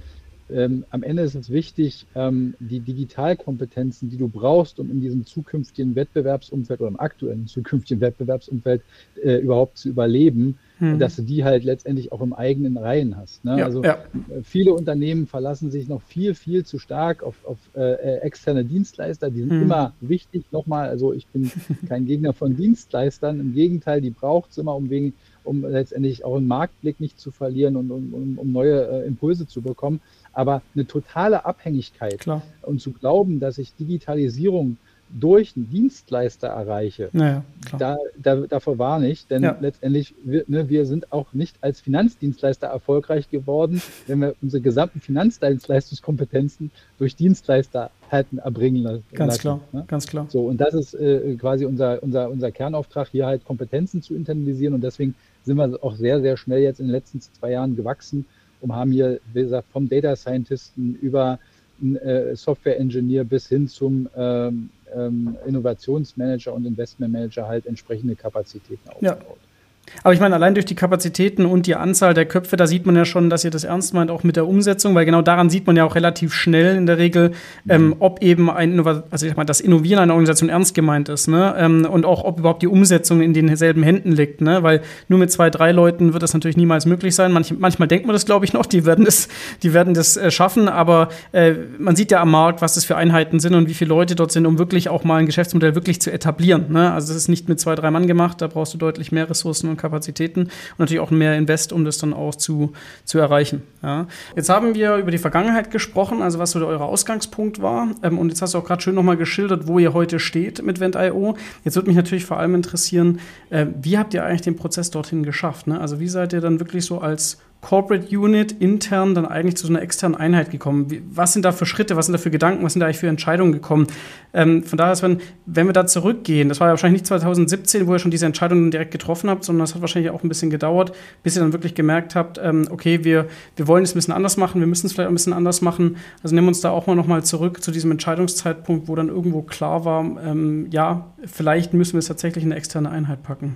[0.49, 5.25] Ähm, am Ende ist es wichtig, ähm, die Digitalkompetenzen, die du brauchst, um in diesem
[5.25, 8.81] zukünftigen Wettbewerbsumfeld oder im aktuellen zukünftigen Wettbewerbsumfeld
[9.23, 10.99] äh, überhaupt zu überleben, hm.
[10.99, 13.45] dass du die halt letztendlich auch im eigenen Reihen hast.
[13.45, 13.59] Ne?
[13.59, 13.99] Ja, also ja.
[14.43, 19.29] viele Unternehmen verlassen sich noch viel, viel zu stark auf, auf äh, externe Dienstleister.
[19.29, 19.62] Die sind hm.
[19.63, 20.45] immer wichtig.
[20.51, 21.51] Nochmal, also ich bin
[21.88, 23.39] kein Gegner von Dienstleistern.
[23.39, 27.31] Im Gegenteil, die braucht es immer, um wegen um letztendlich auch einen Marktblick nicht zu
[27.31, 30.01] verlieren und um, um neue äh, Impulse zu bekommen.
[30.31, 32.41] Aber eine totale Abhängigkeit Klar.
[32.62, 34.77] und zu glauben, dass ich Digitalisierung
[35.19, 37.43] durch einen Dienstleister erreiche, naja,
[37.78, 39.58] da, da, davor war nicht, denn ja.
[39.60, 45.02] letztendlich, wir, ne, wir sind auch nicht als Finanzdienstleister erfolgreich geworden, wenn wir unsere gesamten
[45.02, 49.04] Finanzdienstleistungskompetenzen durch Dienstleister hätten erbringen lassen.
[49.13, 49.84] Ganz klar, ne?
[49.88, 50.26] ganz klar.
[50.30, 54.73] So, und das ist äh, quasi unser, unser, unser Kernauftrag, hier halt Kompetenzen zu internalisieren
[54.73, 58.26] und deswegen sind wir auch sehr, sehr schnell jetzt in den letzten zwei Jahren gewachsen
[58.62, 61.39] und haben hier, wie gesagt, vom Data Scientisten über
[61.83, 69.19] äh, Software Engineer bis hin zum ähm, ähm, Innovationsmanager und Investmentmanager halt entsprechende Kapazitäten aufgebaut.
[69.19, 69.52] Ja.
[70.01, 72.95] Aber ich meine, allein durch die Kapazitäten und die Anzahl der Köpfe, da sieht man
[72.95, 75.67] ja schon, dass ihr das ernst meint, auch mit der Umsetzung, weil genau daran sieht
[75.67, 77.31] man ja auch relativ schnell in der Regel,
[77.69, 77.95] ähm, mhm.
[77.99, 78.73] ob eben ein
[79.11, 81.55] also ich meine, das Innovieren einer Organisation ernst gemeint ist, ne?
[81.57, 84.63] Ähm, und auch, ob überhaupt die Umsetzung in denselben Händen liegt, ne?
[84.63, 87.31] Weil nur mit zwei, drei Leuten wird das natürlich niemals möglich sein.
[87.31, 89.27] Manch, manchmal denkt man das, glaube ich, noch, die werden das,
[89.61, 92.95] die werden das äh, schaffen, aber äh, man sieht ja am Markt, was das für
[92.95, 96.01] Einheiten sind und wie viele Leute dort sind, um wirklich auch mal ein Geschäftsmodell wirklich
[96.01, 96.71] zu etablieren.
[96.71, 96.91] Ne?
[96.91, 99.69] Also das ist nicht mit zwei, drei Mann gemacht, da brauchst du deutlich mehr Ressourcen
[99.73, 103.63] und Kapazitäten und natürlich auch mehr Invest, um das dann auch zu, zu erreichen.
[103.81, 104.07] Ja.
[104.36, 107.89] Jetzt haben wir über die Vergangenheit gesprochen, also was so der, euer Ausgangspunkt war.
[108.01, 110.79] Ähm, und jetzt hast du auch gerade schön nochmal geschildert, wo ihr heute steht mit
[110.79, 111.36] Vent.io.
[111.63, 115.23] Jetzt würde mich natürlich vor allem interessieren, äh, wie habt ihr eigentlich den Prozess dorthin
[115.23, 115.67] geschafft?
[115.67, 115.79] Ne?
[115.79, 119.73] Also wie seid ihr dann wirklich so als Corporate Unit intern dann eigentlich zu so
[119.73, 120.91] einer externen Einheit gekommen?
[120.91, 122.99] Wie, was sind da für Schritte, was sind da für Gedanken, was sind da eigentlich
[122.99, 123.88] für Entscheidungen gekommen?
[124.34, 127.93] Ähm, von daher, wenn, wenn wir da zurückgehen, das war ja wahrscheinlich nicht 2017, wo
[127.93, 130.91] ihr schon diese Entscheidung direkt getroffen habt, sondern das hat wahrscheinlich auch ein bisschen gedauert,
[131.23, 134.36] bis ihr dann wirklich gemerkt habt, ähm, okay, wir, wir wollen es ein bisschen anders
[134.36, 135.95] machen, wir müssen es vielleicht ein bisschen anders machen.
[136.21, 139.41] Also nehmen wir uns da auch mal nochmal zurück zu diesem Entscheidungszeitpunkt, wo dann irgendwo
[139.41, 143.56] klar war, ähm, ja, vielleicht müssen wir es tatsächlich in eine externe Einheit packen.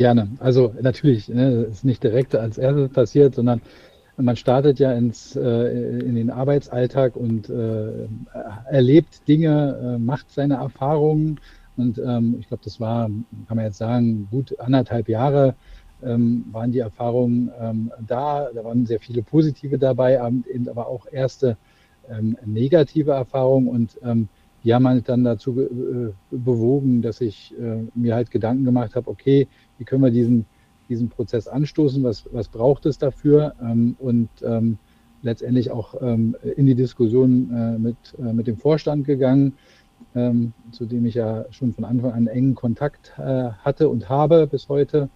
[0.00, 0.28] Gerne.
[0.38, 3.60] Also natürlich, ne, ist nicht direkt als erstes passiert, sondern
[4.16, 8.08] man startet ja ins, äh, in den Arbeitsalltag und äh,
[8.70, 11.38] erlebt Dinge, äh, macht seine Erfahrungen.
[11.76, 13.10] Und ähm, ich glaube, das war,
[13.46, 15.54] kann man jetzt sagen, gut anderthalb Jahre
[16.02, 18.48] ähm, waren die Erfahrungen ähm, da.
[18.54, 20.14] Da waren sehr viele positive dabei,
[20.50, 21.58] eben aber auch erste
[22.08, 23.68] ähm, negative Erfahrungen.
[23.68, 24.30] Und ähm,
[24.64, 29.08] die haben halt dann dazu äh, bewogen, dass ich äh, mir halt Gedanken gemacht habe,
[29.10, 29.46] okay,
[29.80, 30.44] wie können wir diesen,
[30.90, 33.54] diesen Prozess anstoßen, was, was braucht es dafür?
[33.62, 34.78] Ähm, und ähm,
[35.22, 39.54] letztendlich auch ähm, in die Diskussion äh, mit, äh, mit dem Vorstand gegangen,
[40.14, 44.46] ähm, zu dem ich ja schon von Anfang an engen Kontakt äh, hatte und habe
[44.46, 45.08] bis heute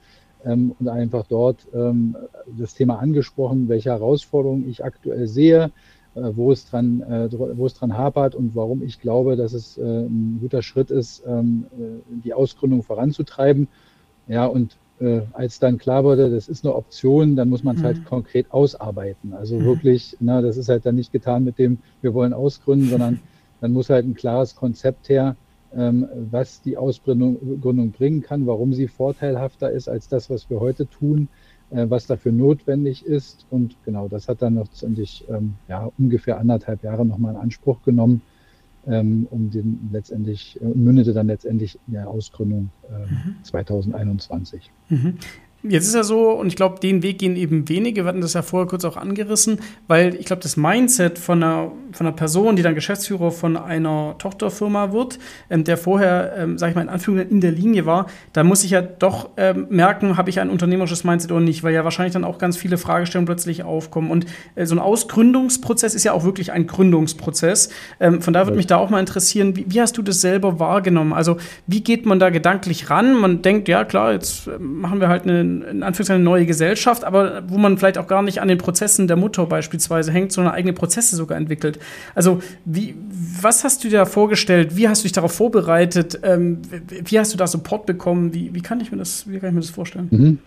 [0.45, 2.17] ähm, und einfach dort ähm,
[2.59, 5.73] das Thema angesprochen, welche Herausforderungen ich aktuell sehe,
[6.15, 9.77] äh, wo es dran, äh, wo es dran hapert und warum ich glaube, dass es
[9.77, 13.69] äh, ein guter Schritt ist, die Ausgründung voranzutreiben
[14.27, 17.83] ja, und äh, als dann klar wurde, das ist eine Option, dann muss man es
[17.83, 18.01] halt mhm.
[18.01, 19.33] halt konkret ausarbeiten.
[19.33, 19.65] Also mhm.
[19.65, 23.21] wirklich, na, das ist halt dann nicht getan mit dem, wir wollen ausgründen, sondern
[23.61, 25.37] dann muss halt ein klares Konzept her,
[25.75, 30.61] ähm, was die Ausgründung Gründung bringen kann, warum sie vorteilhafter ist als das, was wir
[30.61, 31.29] heute tun,
[31.71, 33.47] äh, was dafür notwendig ist.
[33.51, 37.83] Und genau, das hat dann noch letztendlich ähm, ja, ungefähr anderthalb Jahre nochmal in Anspruch
[37.83, 38.23] genommen
[38.87, 43.37] ähm, um den letztendlich, äh, mündete dann letztendlich in der Ausgründung äh, mhm.
[43.43, 44.71] 2021.
[44.89, 45.19] Mhm.
[45.67, 48.35] Jetzt ist ja so, und ich glaube, den Weg gehen eben wenige, wir hatten das
[48.35, 52.57] ja vorher kurz auch angerissen, weil ich glaube, das Mindset von einer, von einer Person,
[52.57, 55.19] die dann Geschäftsführer von einer Tochterfirma wird,
[55.51, 58.65] ähm, der vorher, ähm, sage ich mal, in Anführungszeichen in der Linie war, da muss
[58.65, 62.13] ich ja doch ähm, merken, habe ich ein unternehmerisches Mindset oder nicht, weil ja wahrscheinlich
[62.13, 64.11] dann auch ganz viele Fragestellungen plötzlich aufkommen.
[64.11, 67.71] Und äh, so ein Ausgründungsprozess ist ja auch wirklich ein Gründungsprozess.
[68.01, 70.59] Ähm, von daher würde mich da auch mal interessieren, wie, wie, hast du das selber
[70.59, 71.13] wahrgenommen?
[71.13, 73.15] Also, wie geht man da gedanklich ran?
[73.15, 77.05] Man denkt, ja klar, jetzt äh, machen wir halt eine in Anführungszeichen eine neue Gesellschaft,
[77.05, 80.55] aber wo man vielleicht auch gar nicht an den Prozessen der Mutter beispielsweise hängt, sondern
[80.55, 81.79] eigene Prozesse sogar entwickelt.
[82.15, 82.95] Also, wie,
[83.41, 84.77] was hast du dir da vorgestellt?
[84.77, 86.21] Wie hast du dich darauf vorbereitet?
[86.23, 88.35] Ähm, wie hast du da Support bekommen?
[88.35, 90.09] Wie, wie, kann, ich mir das, wie kann ich mir das vorstellen?
[90.11, 90.39] Mhm.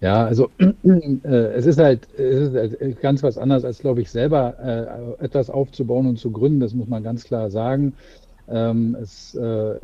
[0.00, 4.10] Ja, also äh, es, ist halt, es ist halt ganz was anderes, als, glaube ich,
[4.10, 6.60] selber äh, etwas aufzubauen und zu gründen.
[6.60, 7.94] Das muss man ganz klar sagen.
[8.48, 9.74] Ähm, es äh,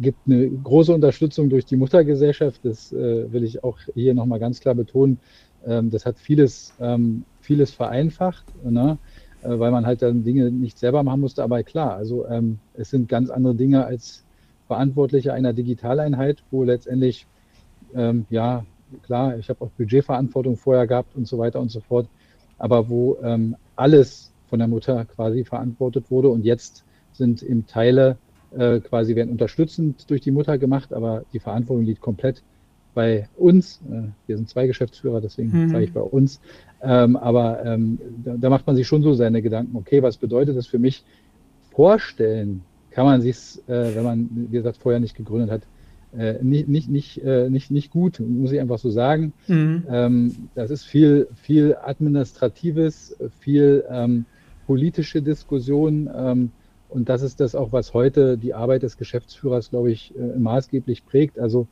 [0.00, 2.60] gibt eine große Unterstützung durch die Muttergesellschaft.
[2.64, 5.18] Das äh, will ich auch hier nochmal ganz klar betonen.
[5.66, 8.98] Ähm, das hat vieles, ähm, vieles vereinfacht, ne?
[9.42, 11.42] Äh, weil man halt dann Dinge nicht selber machen musste.
[11.42, 14.24] Aber klar, also ähm, es sind ganz andere Dinge als
[14.66, 17.26] Verantwortliche einer Digitaleinheit, wo letztendlich,
[17.94, 18.64] ähm, ja,
[19.02, 22.06] klar, ich habe auch Budgetverantwortung vorher gehabt und so weiter und so fort,
[22.58, 28.16] aber wo ähm, alles von der Mutter quasi verantwortet wurde und jetzt sind eben Teile
[28.56, 32.42] äh, quasi werden unterstützend durch die Mutter gemacht, aber die Verantwortung liegt komplett
[32.94, 33.80] bei uns.
[33.90, 35.70] Äh, wir sind zwei Geschäftsführer, deswegen mhm.
[35.70, 36.40] sage ich bei uns.
[36.82, 40.56] Ähm, aber ähm, da, da, macht man sich schon so seine Gedanken, okay, was bedeutet
[40.56, 41.04] das für mich?
[41.72, 45.62] Vorstellen kann man sich, äh, wenn man, wie gesagt, vorher nicht gegründet hat,
[46.16, 49.32] äh, nicht, nicht, nicht, äh, nicht, nicht gut, muss ich einfach so sagen.
[49.46, 49.84] Mhm.
[49.88, 54.24] Ähm, das ist viel, viel Administratives, viel ähm,
[54.66, 56.10] politische Diskussion.
[56.14, 56.50] Ähm,
[56.88, 61.06] und das ist das auch, was heute die Arbeit des Geschäftsführers, glaube ich, äh, maßgeblich
[61.06, 61.38] prägt.
[61.38, 61.68] Also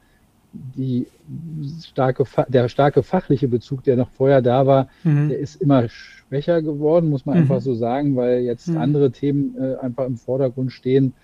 [0.76, 1.06] die
[1.82, 5.28] starke, der starke fachliche Bezug, der noch vorher da war, mhm.
[5.28, 7.42] der ist immer schwächer geworden, muss man mhm.
[7.42, 8.78] einfach so sagen, weil jetzt mhm.
[8.78, 11.14] andere Themen äh, einfach im Vordergrund stehen,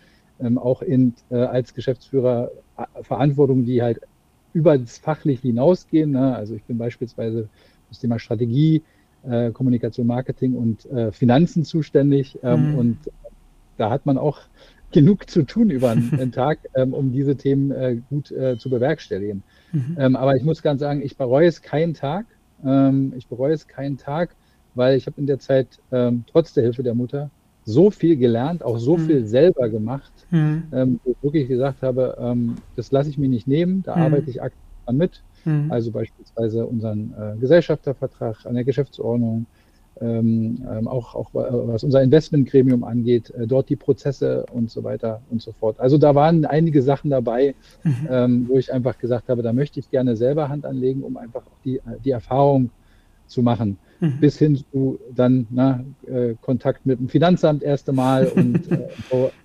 [0.40, 4.00] ähm, auch in, äh, als Geschäftsführer äh, Verantwortung, die halt
[4.52, 6.12] über das fachlich hinausgehen.
[6.12, 6.34] Ne?
[6.34, 7.48] Also ich bin beispielsweise
[7.88, 8.82] das Thema Strategie,
[9.28, 12.78] äh, Kommunikation, Marketing und äh, Finanzen zuständig ähm, mhm.
[12.78, 12.98] und
[13.76, 14.40] da hat man auch
[14.94, 19.42] genug zu tun über einen, Tag, ähm, um diese Themen äh, gut äh, zu bewerkstelligen.
[19.72, 19.96] Mhm.
[19.98, 22.26] Ähm, aber ich muss ganz sagen, ich bereue es keinen Tag.
[22.64, 24.34] Ähm, ich bereue es keinen Tag,
[24.74, 27.30] weil ich habe in der Zeit ähm, trotz der Hilfe der Mutter
[27.66, 29.06] so viel gelernt, auch so mhm.
[29.06, 30.64] viel selber gemacht, mhm.
[30.72, 34.02] ähm, wo ich wirklich gesagt habe, ähm, das lasse ich mir nicht nehmen, da mhm.
[34.02, 35.22] arbeite ich aktiv dran mit.
[35.44, 35.72] Mhm.
[35.72, 39.46] Also beispielsweise unseren äh, Gesellschaftervertrag an der Geschäftsordnung,
[40.00, 45.20] ähm, ähm, auch, auch was unser Investmentgremium angeht, äh, dort die Prozesse und so weiter
[45.30, 45.78] und so fort.
[45.78, 47.54] Also da waren einige Sachen dabei,
[47.84, 48.08] mhm.
[48.10, 51.42] ähm, wo ich einfach gesagt habe, da möchte ich gerne selber Hand anlegen, um einfach
[51.64, 52.70] die, die Erfahrung
[53.26, 53.78] zu machen.
[54.00, 54.20] Mhm.
[54.20, 58.88] Bis hin zu dann na, äh, Kontakt mit dem Finanzamt erste Mal und äh,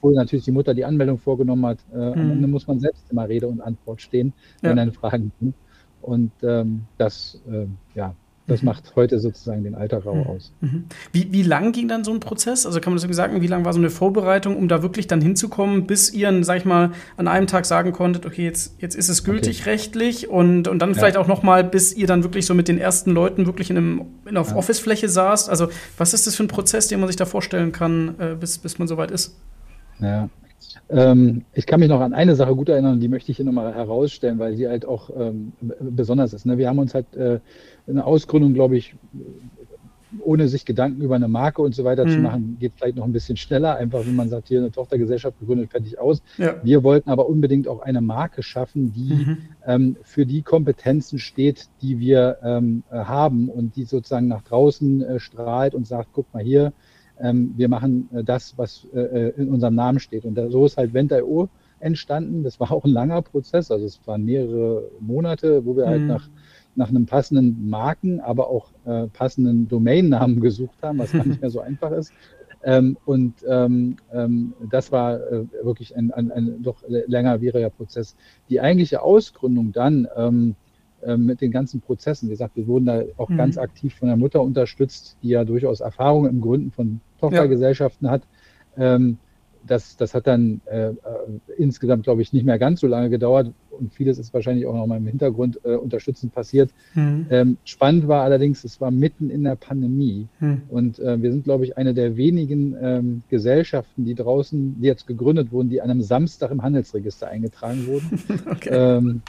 [0.02, 1.80] wo natürlich die Mutter die Anmeldung vorgenommen hat.
[1.94, 2.02] Äh, mhm.
[2.14, 4.82] Am Ende muss man selbst immer Rede und Antwort stehen, wenn ja.
[4.82, 5.54] eine Fragen kommen.
[6.02, 8.16] Und ähm, das, äh, ja,
[8.50, 10.28] das macht heute sozusagen den Alterrau mhm.
[10.28, 10.52] aus.
[10.62, 10.86] Mhm.
[11.12, 12.66] Wie, wie lang ging dann so ein Prozess?
[12.66, 15.08] Also kann man das irgendwie sagen, wie lang war so eine Vorbereitung, um da wirklich
[15.08, 18.96] dann hinzukommen, bis ihr, sag ich mal, an einem Tag sagen konntet, okay, jetzt, jetzt
[18.96, 19.72] ist es gültig okay.
[19.72, 20.96] rechtlich und, und dann ja.
[20.96, 23.78] vielleicht auch noch mal, bis ihr dann wirklich so mit den ersten Leuten wirklich in,
[23.78, 24.56] einem, in einer ja.
[24.56, 25.50] Office-Fläche saßt.
[25.50, 28.58] Also was ist das für ein Prozess, den man sich da vorstellen kann, äh, bis,
[28.58, 29.36] bis man soweit ist?
[30.00, 30.30] Ja,
[30.90, 33.74] ähm, ich kann mich noch an eine Sache gut erinnern, die möchte ich hier nochmal
[33.74, 36.46] herausstellen, weil sie halt auch ähm, besonders ist.
[36.46, 36.58] Ne?
[36.58, 37.40] Wir haben uns halt äh,
[37.90, 38.96] eine Ausgründung, glaube ich,
[40.22, 42.10] ohne sich Gedanken über eine Marke und so weiter mhm.
[42.10, 43.76] zu machen, geht vielleicht noch ein bisschen schneller.
[43.76, 46.22] Einfach, wenn man sagt, hier eine Tochtergesellschaft gegründet, fertig aus.
[46.38, 46.56] Ja.
[46.64, 49.38] Wir wollten aber unbedingt auch eine Marke schaffen, die mhm.
[49.66, 55.20] ähm, für die Kompetenzen steht, die wir ähm, haben und die sozusagen nach draußen äh,
[55.20, 56.74] strahlt und sagt, guck mal hier,
[57.20, 60.26] ähm, wir machen äh, das, was äh, äh, in unserem Namen steht.
[60.26, 61.50] Und da, so ist halt Vent.io
[61.80, 62.44] entstanden.
[62.44, 65.90] Das war auch ein langer Prozess, also es waren mehrere Monate, wo wir mhm.
[65.90, 66.30] halt nach,
[66.76, 71.50] nach einem passenden Marken, aber auch äh, passenden Domainnamen gesucht haben, was gar nicht mehr
[71.50, 72.14] so einfach ist.
[72.64, 78.16] Ähm, und ähm, ähm, das war äh, wirklich ein, ein, ein doch längerwieriger Prozess.
[78.50, 80.56] Die eigentliche Ausgründung dann ähm,
[81.16, 82.28] mit den ganzen Prozessen.
[82.28, 83.38] Wie gesagt, wir wurden da auch mhm.
[83.38, 88.12] ganz aktiv von der Mutter unterstützt, die ja durchaus Erfahrung im Gründen von Tochtergesellschaften ja.
[88.12, 88.24] hat.
[88.76, 89.18] Ähm,
[89.66, 90.94] das, das hat dann äh, äh,
[91.58, 94.88] insgesamt, glaube ich, nicht mehr ganz so lange gedauert und vieles ist wahrscheinlich auch noch
[94.88, 96.72] mal im Hintergrund äh, unterstützend passiert.
[96.96, 97.28] Mhm.
[97.30, 100.64] Ähm, spannend war allerdings, es war mitten in der Pandemie mhm.
[100.70, 105.08] und äh, wir sind, glaube ich, eine der wenigen ähm, Gesellschaften, die draußen, die jetzt
[105.08, 108.20] gegründet wurden, die an einem Samstag im Handelsregister eingetragen wurden.
[108.52, 108.70] okay.
[108.72, 109.22] ähm,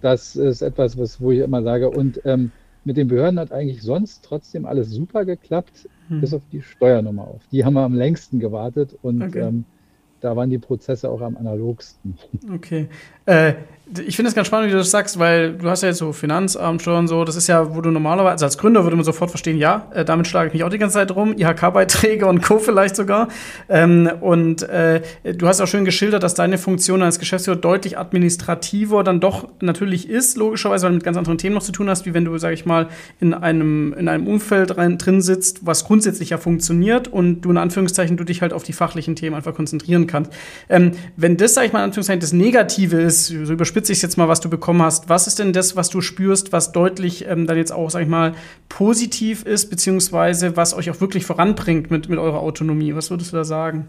[0.00, 2.50] das ist etwas, was, wo ich immer sage, und ähm,
[2.84, 6.20] mit den Behörden hat eigentlich sonst trotzdem alles super geklappt, hm.
[6.20, 7.42] bis auf die Steuernummer auf.
[7.50, 9.40] Die haben wir am längsten gewartet und okay.
[9.40, 9.64] ähm,
[10.20, 12.18] da waren die Prozesse auch am analogsten.
[12.52, 12.88] Okay.
[13.26, 13.54] Äh,
[14.04, 16.12] ich finde es ganz spannend, wie du das sagst, weil du hast ja jetzt so
[16.12, 19.30] Finanzamt schon so, das ist ja, wo du normalerweise, also als Gründer würde man sofort
[19.30, 22.58] verstehen, ja, äh, damit schlage ich mich auch die ganze Zeit rum, IHK-Beiträge und Co.
[22.58, 23.28] vielleicht sogar.
[23.68, 29.04] Ähm, und äh, du hast auch schön geschildert, dass deine Funktion als Geschäftsführer deutlich administrativer
[29.04, 32.06] dann doch natürlich ist, logischerweise, weil du mit ganz anderen Themen noch zu tun hast,
[32.06, 32.88] wie wenn du, sag ich mal,
[33.20, 37.56] in einem, in einem Umfeld rein, drin sitzt, was grundsätzlich ja funktioniert und du in
[37.56, 40.32] Anführungszeichen, du dich halt auf die fachlichen Themen einfach konzentrieren kannst.
[40.68, 43.98] Ähm, wenn das, sag ich mal, in Anführungszeichen das Negative ist, ist, so überspitze ich
[43.98, 45.10] es jetzt mal, was du bekommen hast.
[45.10, 48.08] Was ist denn das, was du spürst, was deutlich ähm, dann jetzt auch, sag ich
[48.08, 48.32] mal,
[48.70, 52.94] positiv ist, beziehungsweise was euch auch wirklich voranbringt mit, mit eurer Autonomie?
[52.94, 53.88] Was würdest du da sagen?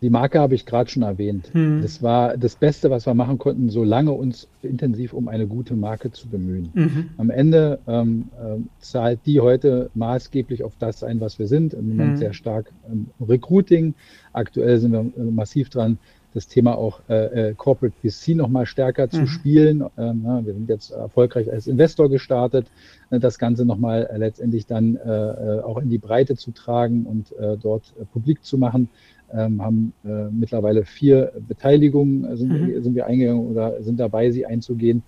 [0.00, 1.50] Die Marke habe ich gerade schon erwähnt.
[1.52, 1.82] Hm.
[1.82, 6.10] Das war das Beste, was wir machen konnten, solange uns intensiv um eine gute Marke
[6.10, 6.70] zu bemühen.
[6.72, 7.10] Mhm.
[7.18, 11.74] Am Ende ähm, äh, zahlt die heute maßgeblich auf das ein, was wir sind.
[11.74, 12.16] Im Moment mhm.
[12.16, 13.94] sehr stark ähm, Recruiting.
[14.32, 15.98] Aktuell sind wir äh, massiv dran,
[16.34, 19.10] das Thema auch äh, äh Corporate VC noch mal stärker mhm.
[19.10, 19.84] zu spielen.
[19.98, 22.66] Ähm, na, wir sind jetzt erfolgreich als Investor gestartet,
[23.10, 26.52] äh, das Ganze noch mal äh, letztendlich dann äh, äh, auch in die Breite zu
[26.52, 28.88] tragen und äh, dort äh, publik zu machen.
[29.34, 32.82] Ähm, haben äh, mittlerweile vier Beteiligungen sind, mhm.
[32.82, 35.02] sind wir eingegangen oder sind dabei, sie einzugehen.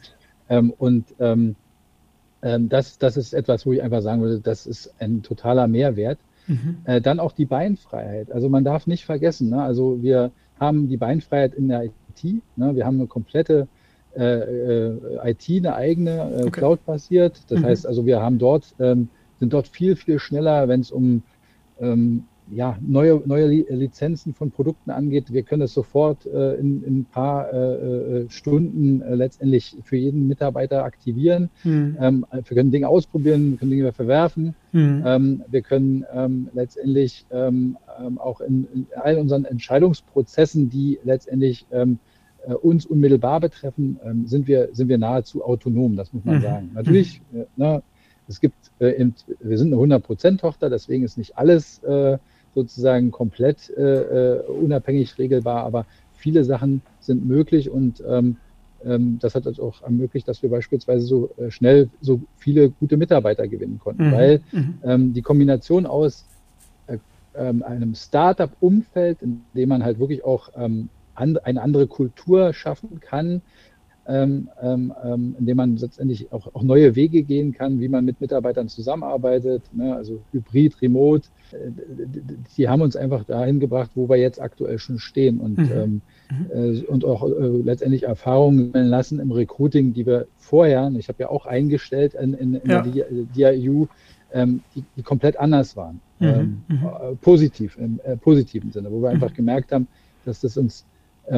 [0.48, 1.56] Ähm, und ähm,
[2.44, 6.18] ähm, das, das ist etwas, wo ich einfach sagen würde, das ist ein totaler Mehrwert.
[6.46, 6.78] Mhm.
[6.84, 8.30] Äh, dann auch die Beinfreiheit.
[8.30, 9.62] Also man darf nicht vergessen, ne?
[9.62, 12.42] also wir haben die Beinfreiheit in der IT.
[12.56, 12.74] Ne?
[12.74, 13.68] Wir haben eine komplette
[14.16, 16.50] äh, äh IT, eine eigene, äh, okay.
[16.50, 17.42] Cloud-basiert.
[17.48, 17.64] Das mhm.
[17.64, 19.08] heißt also, wir haben dort, ähm,
[19.40, 21.22] sind dort viel, viel schneller, wenn es um
[21.80, 25.32] ähm, ja, neue, neue Lizenzen von Produkten angeht.
[25.32, 29.96] Wir können das sofort äh, in, in ein paar äh, äh, Stunden äh, letztendlich für
[29.96, 31.48] jeden Mitarbeiter aktivieren.
[31.64, 31.96] Mhm.
[31.98, 34.54] Ähm, wir können Dinge ausprobieren, wir können Dinge verwerfen.
[34.72, 35.02] Mhm.
[35.06, 41.66] Ähm, wir können ähm, letztendlich ähm, ähm, auch in, in, all unseren Entscheidungsprozessen, die letztendlich
[41.72, 41.98] ähm,
[42.46, 46.42] äh, uns unmittelbar betreffen, sind, wir, sind wir nahezu autonom, das muss man mhm.
[46.42, 46.70] sagen.
[46.74, 47.82] Natürlich, äh, ne,
[48.26, 51.82] es gibt, wir sind eine 100%-Tochter, deswegen ist nicht alles
[52.54, 58.36] sozusagen komplett äh, äh, unabhängig regelbar, aber viele Sachen sind möglich und ähm,
[58.84, 62.96] ähm, das hat uns auch ermöglicht, dass wir beispielsweise so äh, schnell so viele gute
[62.96, 64.12] Mitarbeiter gewinnen konnten, mhm.
[64.12, 64.78] weil mhm.
[64.84, 66.24] ähm, die Kombination aus
[66.86, 66.98] äh,
[67.34, 73.00] ähm, einem Startup-Umfeld, in dem man halt wirklich auch ähm, an, eine andere Kultur schaffen
[73.00, 73.42] kann,
[74.06, 78.20] ähm, ähm, ähm, indem man letztendlich auch, auch, neue Wege gehen kann, wie man mit
[78.20, 79.96] Mitarbeitern zusammenarbeitet, ne?
[79.96, 81.28] also Hybrid, Remote.
[81.52, 81.70] Äh,
[82.56, 85.70] die haben uns einfach dahin gebracht, wo wir jetzt aktuell schon stehen und, mhm.
[85.72, 86.74] ähm, mhm.
[86.74, 91.30] äh, und auch äh, letztendlich Erfahrungen lassen im Recruiting, die wir vorher, ich habe ja
[91.30, 92.82] auch eingestellt in, in, in ja.
[92.82, 93.86] der DIU,
[94.34, 96.00] ähm, die, die, komplett anders waren.
[96.18, 96.62] Mhm.
[96.68, 96.76] Mhm.
[96.84, 99.36] Äh, positiv, im äh, positiven Sinne, wo wir einfach mhm.
[99.36, 99.86] gemerkt haben,
[100.26, 100.84] dass das uns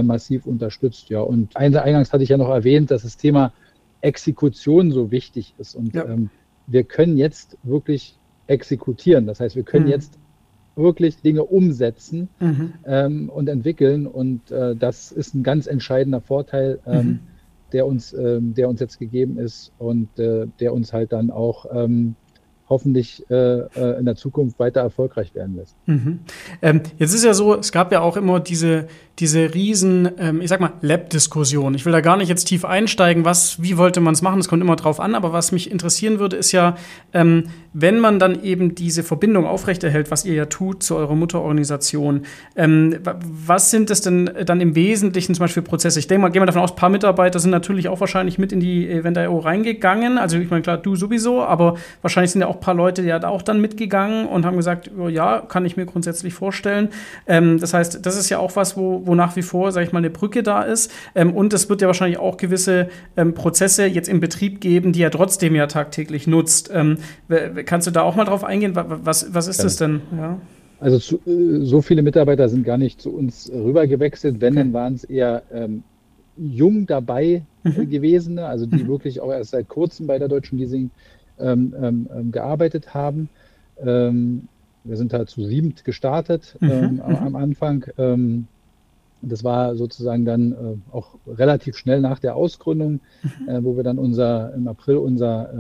[0.03, 1.09] massiv unterstützt.
[1.09, 3.53] Ja, und eingangs hatte ich ja noch erwähnt, dass das Thema
[4.01, 5.75] Exekution so wichtig ist.
[5.75, 6.05] Und ja.
[6.05, 6.31] ähm,
[6.67, 9.27] wir können jetzt wirklich exekutieren.
[9.27, 9.91] Das heißt, wir können mhm.
[9.91, 10.19] jetzt
[10.77, 12.75] wirklich Dinge umsetzen mhm.
[12.85, 14.07] ähm, und entwickeln.
[14.07, 17.19] Und äh, das ist ein ganz entscheidender Vorteil, ähm, mhm.
[17.73, 21.67] der, uns, ähm, der uns jetzt gegeben ist und äh, der uns halt dann auch
[21.73, 22.15] ähm,
[22.69, 25.77] hoffentlich äh, äh, in der Zukunft weiter erfolgreich werden lässt.
[25.87, 26.21] Mhm.
[26.63, 30.49] Ähm, jetzt ist ja so, es gab ja auch immer diese, diese riesen, ähm, ich
[30.49, 31.75] sag mal, Lab-Diskussion.
[31.75, 34.49] Ich will da gar nicht jetzt tief einsteigen, was, wie wollte man es machen, es
[34.49, 36.77] kommt immer drauf an, aber was mich interessieren würde, ist ja,
[37.13, 42.23] ähm, wenn man dann eben diese Verbindung aufrechterhält, was ihr ja tut zu eurer Mutterorganisation,
[42.57, 45.99] ähm, was sind das denn dann im Wesentlichen zum Beispiel Prozesse?
[45.99, 48.53] Ich denke mal, gehen wir davon aus, ein paar Mitarbeiter sind natürlich auch wahrscheinlich mit
[48.53, 50.19] in die Event.io reingegangen.
[50.19, 53.23] Also ich meine, klar, du sowieso, aber wahrscheinlich sind ja auch ein paar Leute ja
[53.27, 56.91] auch dann mitgegangen und haben gesagt, oh, ja, kann ich mir grundsätzlich vorstellen.
[57.27, 59.93] Ähm, das heißt, das ist ja auch was, wo wo nach wie vor, sage ich
[59.93, 60.91] mal, eine Brücke da ist.
[61.15, 65.03] Ähm, und es wird ja wahrscheinlich auch gewisse ähm, Prozesse jetzt im Betrieb geben, die
[65.03, 66.71] er trotzdem ja tagtäglich nutzt.
[66.73, 66.99] Ähm,
[67.65, 68.73] kannst du da auch mal drauf eingehen?
[68.75, 69.65] Was, was ist ja.
[69.65, 70.01] das denn?
[70.17, 70.39] Ja.
[70.79, 74.41] Also zu, äh, so viele Mitarbeiter sind gar nicht zu uns rüber gewechselt.
[74.41, 74.63] Wenn, okay.
[74.63, 75.83] dann waren es eher ähm,
[76.37, 77.89] jung dabei mhm.
[77.89, 78.89] gewesene, also die mhm.
[78.89, 80.91] wirklich auch erst seit kurzem bei der Deutschen Leasing
[81.41, 83.29] ähm, ähm, ähm gearbeitet haben.
[83.79, 84.49] Ähm,
[84.85, 86.71] wir sind halt zu siebend gestartet mhm.
[86.71, 88.47] ähm, am, am, Anfang.
[89.23, 90.57] Das war sozusagen dann äh,
[90.93, 93.49] auch relativ schnell nach der Ausgründung, mhm.
[93.49, 95.51] äh, wo wir dann unser im April unser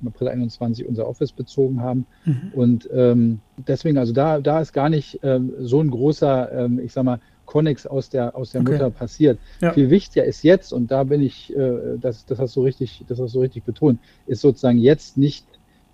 [0.00, 2.06] im April 21 unser Office bezogen haben.
[2.24, 2.52] Mhm.
[2.54, 6.92] Und ähm, deswegen, also da, da ist gar nicht ähm, so ein großer, ähm, ich
[6.92, 8.72] sag mal, Connex aus der, aus der okay.
[8.72, 9.38] Mutter passiert.
[9.60, 9.72] Ja.
[9.72, 13.18] Viel wichtiger ist jetzt, und da bin ich, äh, das, das hast du richtig, das
[13.18, 15.46] hast du richtig betont, ist sozusagen jetzt nicht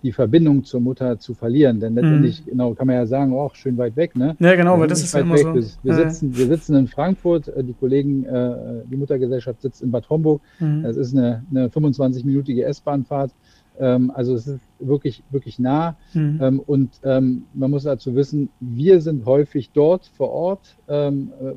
[0.03, 1.79] die Verbindung zur Mutter zu verlieren.
[1.79, 2.49] Denn letztendlich, mhm.
[2.51, 4.35] genau, kann man ja sagen, auch oh, schön weit weg, ne?
[4.39, 5.43] Ja, genau, weil das ist ja immer weg.
[5.43, 5.55] so.
[5.55, 6.09] Wir, wir ja.
[6.09, 10.41] sitzen, wir sitzen in Frankfurt, äh, die Kollegen, äh, die Muttergesellschaft sitzt in Bad Homburg.
[10.59, 10.83] Mhm.
[10.83, 13.31] Das ist eine, eine 25-minütige S-Bahnfahrt.
[13.79, 15.95] Ähm, also es ist wirklich, wirklich nah.
[16.13, 16.39] Mhm.
[16.41, 20.75] Ähm, und ähm, man muss dazu wissen, wir sind häufig dort vor Ort.
[20.87, 21.53] Ähm, äh,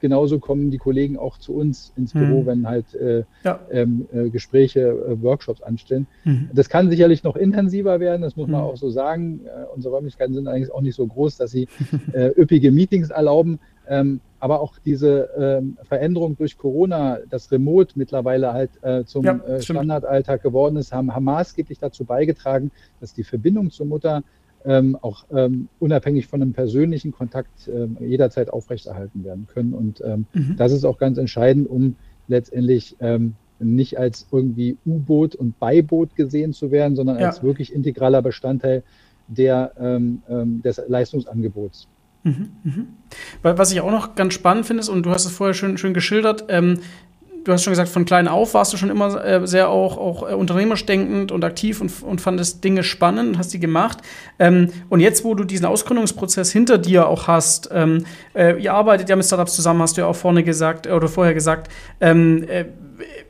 [0.00, 2.46] genauso kommen die Kollegen auch zu uns ins Büro, mhm.
[2.46, 3.60] wenn halt äh, ja.
[3.70, 6.06] ähm, äh, Gespräche, äh, Workshops anstehen.
[6.24, 6.50] Mhm.
[6.52, 8.66] Das kann sicherlich noch intensiver werden, das muss man mhm.
[8.66, 9.40] auch so sagen.
[9.44, 11.68] Äh, unsere Räumlichkeiten sind eigentlich auch nicht so groß, dass sie
[12.12, 13.58] äh, üppige Meetings erlauben.
[14.44, 19.36] Ähm, aber auch diese ähm, Veränderung durch Corona, das Remote mittlerweile halt äh, zum ja,
[19.38, 24.22] äh, Standardalltag geworden ist, haben, haben maßgeblich dazu beigetragen, dass die Verbindung zur Mutter
[24.66, 29.74] ähm, auch ähm, unabhängig von einem persönlichen Kontakt ähm, jederzeit aufrechterhalten werden können.
[29.74, 30.56] Und ähm, mhm.
[30.56, 31.96] das ist auch ganz entscheidend, um
[32.28, 37.26] letztendlich ähm, nicht als irgendwie U-Boot und Beiboot gesehen zu werden, sondern ja.
[37.26, 38.82] als wirklich integraler Bestandteil
[39.28, 40.22] der, ähm,
[40.62, 41.88] des Leistungsangebots.
[42.24, 42.88] Mhm, mhm.
[43.42, 45.94] Was ich auch noch ganz spannend finde, ist, und du hast es vorher schön, schön
[45.94, 46.80] geschildert, ähm,
[47.44, 50.30] du hast schon gesagt, von klein auf warst du schon immer äh, sehr auch, auch
[50.30, 53.98] äh, unternehmerisch denkend und aktiv und, und fandest Dinge spannend und hast die gemacht.
[54.38, 59.08] Ähm, und jetzt, wo du diesen Ausgründungsprozess hinter dir auch hast, ähm, äh, ihr arbeitet
[59.08, 62.64] ja mit Startups zusammen, hast du ja auch vorne gesagt oder vorher gesagt, ähm, äh,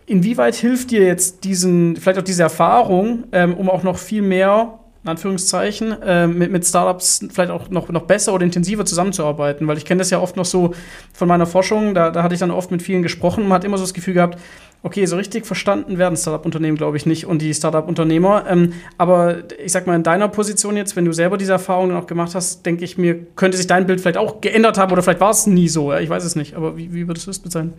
[0.06, 4.78] inwieweit hilft dir jetzt diesen, vielleicht auch diese Erfahrung, ähm, um auch noch viel mehr
[5.04, 9.66] in Anführungszeichen, äh, mit, mit Startups vielleicht auch noch, noch besser oder intensiver zusammenzuarbeiten.
[9.66, 10.74] Weil ich kenne das ja oft noch so
[11.12, 13.76] von meiner Forschung, da, da hatte ich dann oft mit vielen gesprochen, man hat immer
[13.76, 14.38] so das Gefühl gehabt,
[14.82, 18.44] okay, so richtig verstanden werden Startup-Unternehmen, glaube ich, nicht und die Startup-Unternehmer.
[18.48, 22.06] Ähm, aber ich sag mal, in deiner Position jetzt, wenn du selber diese Erfahrungen auch
[22.06, 25.20] gemacht hast, denke ich mir, könnte sich dein Bild vielleicht auch geändert haben oder vielleicht
[25.20, 25.92] war es nie so.
[25.92, 26.00] Ja?
[26.00, 27.74] Ich weiß es nicht, aber wie, wie würdest du es bezeichnen?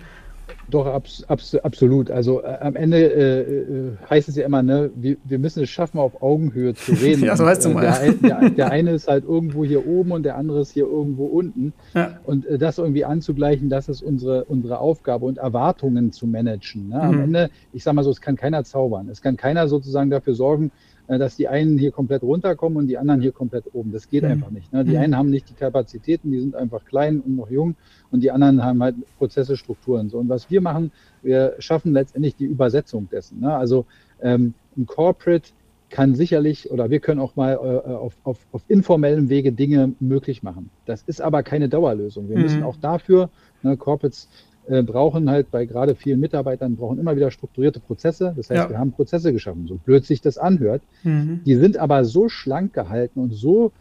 [0.69, 2.09] Doch, abs, abs, absolut.
[2.09, 5.69] Also äh, am Ende äh, äh, heißt es ja immer, ne, wir, wir müssen es
[5.69, 7.23] schaffen, auf Augenhöhe zu reden.
[7.23, 10.23] ja, so heißt es äh, der, der, der, eine ist halt irgendwo hier oben und
[10.23, 11.73] der andere ist hier irgendwo unten.
[11.93, 12.19] Ja.
[12.23, 16.89] Und äh, das irgendwie anzugleichen, das ist unsere, unsere Aufgabe und Erwartungen zu managen.
[16.89, 17.01] Ne?
[17.01, 17.23] Am mhm.
[17.23, 19.09] Ende, ich sage mal so, es kann keiner zaubern.
[19.09, 20.71] Es kann keiner sozusagen dafür sorgen,
[21.07, 23.91] dass die einen hier komplett runterkommen und die anderen hier komplett oben.
[23.91, 24.31] Das geht mhm.
[24.31, 24.73] einfach nicht.
[24.73, 24.83] Ne?
[24.83, 24.97] Die mhm.
[24.97, 27.75] einen haben nicht die Kapazitäten, die sind einfach klein und noch jung
[28.11, 30.09] und die anderen haben halt Prozesse, Strukturen.
[30.09, 30.17] So.
[30.17, 30.91] Und was wir machen,
[31.21, 33.41] wir schaffen letztendlich die Übersetzung dessen.
[33.41, 33.53] Ne?
[33.53, 33.85] Also
[34.21, 35.49] ähm, ein Corporate
[35.89, 40.43] kann sicherlich oder wir können auch mal äh, auf, auf, auf informellem Wege Dinge möglich
[40.43, 40.69] machen.
[40.85, 42.27] Das ist aber keine Dauerlösung.
[42.27, 42.43] Wir mhm.
[42.43, 43.29] müssen auch dafür,
[43.61, 44.27] ne, Corporates
[44.67, 48.33] äh, brauchen halt bei gerade vielen Mitarbeitern, brauchen immer wieder strukturierte Prozesse.
[48.35, 48.69] Das heißt, ja.
[48.69, 50.81] wir haben Prozesse geschaffen, so blöd sich das anhört.
[51.03, 51.41] Mhm.
[51.45, 53.71] Die sind aber so schlank gehalten und so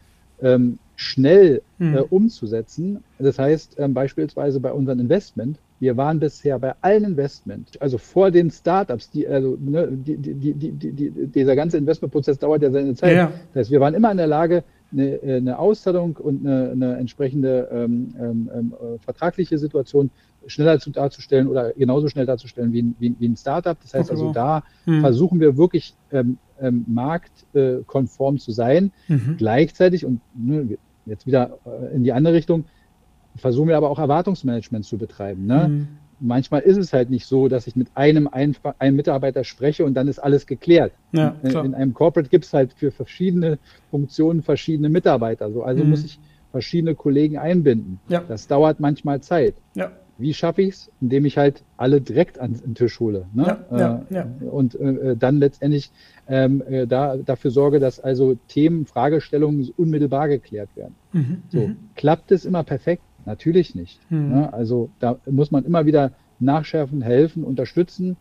[0.42, 1.96] ähm, schnell mhm.
[1.96, 3.02] äh, umzusetzen.
[3.18, 8.30] Das heißt, ähm, beispielsweise bei unserem Investment, wir waren bisher bei allen Investment, also vor
[8.30, 13.16] den Startups, die, also ne, die, die, die, dieser ganze Investmentprozess dauert ja seine Zeit.
[13.16, 13.32] Ja.
[13.52, 14.64] Das heißt, wir waren immer in der Lage,
[14.94, 20.10] eine, eine Auszahlung und eine, eine entsprechende ähm, ähm, ähm äh, vertragliche Situation
[20.46, 23.78] schneller zu, darzustellen oder genauso schnell darzustellen wie ein, wie, wie ein Startup.
[23.80, 25.00] Das heißt also, da hm.
[25.00, 28.92] versuchen wir wirklich ähm, ähm, marktkonform zu sein.
[29.08, 29.36] Mhm.
[29.38, 30.76] Gleichzeitig, und ne,
[31.06, 32.64] jetzt wieder äh, in die andere Richtung,
[33.36, 35.46] versuchen wir aber auch Erwartungsmanagement zu betreiben.
[35.46, 35.68] Ne?
[35.68, 35.88] Mhm.
[36.26, 40.08] Manchmal ist es halt nicht so, dass ich mit einem, einem Mitarbeiter spreche und dann
[40.08, 40.92] ist alles geklärt.
[41.12, 43.58] Ja, in, in, einem Corporate gibt es halt für verschiedene
[43.90, 45.52] Funktionen verschiedene Mitarbeiter.
[45.52, 45.90] So, also mhm.
[45.90, 46.18] muss ich
[46.50, 48.00] verschiedene Kollegen einbinden.
[48.08, 48.22] Ja.
[48.26, 49.54] Das dauert manchmal Zeit.
[49.74, 49.92] Ja.
[50.16, 50.90] Wie schaffe ich es?
[51.00, 53.26] Indem ich halt alle direkt an den Tisch hole.
[53.34, 53.58] Ne?
[54.10, 54.46] Äh.
[54.46, 55.90] Und äh, dann letztendlich
[56.26, 60.94] ähm, äh, da, dafür sorge, dass also Themen, Fragestellungen unmittelbar geklärt werden.
[61.12, 61.76] Mhm, so, mhm.
[61.96, 63.02] klappt es immer perfekt?
[63.26, 63.98] Natürlich nicht.
[64.10, 64.28] Mhm.
[64.28, 64.52] Ne?
[64.52, 68.16] Also da muss man immer wieder nachschärfen, helfen, unterstützen.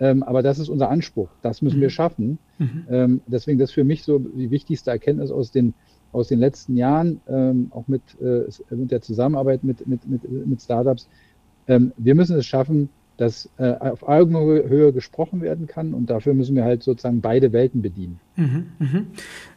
[0.00, 1.28] Ähm, aber das ist unser Anspruch.
[1.42, 1.92] Das müssen wir mhm.
[1.92, 2.38] schaffen.
[2.58, 2.86] Mhm.
[2.88, 5.74] Ähm, deswegen das ist für mich so die wichtigste Erkenntnis aus den
[6.12, 8.44] aus den letzten Jahren, ähm, auch mit, äh,
[8.74, 11.06] mit der Zusammenarbeit mit, mit, mit, mit Startups,
[11.66, 12.88] ähm, wir müssen es schaffen,
[13.18, 17.82] dass äh, auf Augenhöhe gesprochen werden kann und dafür müssen wir halt sozusagen beide Welten
[17.82, 18.20] bedienen.
[18.36, 19.02] Mhm, mh.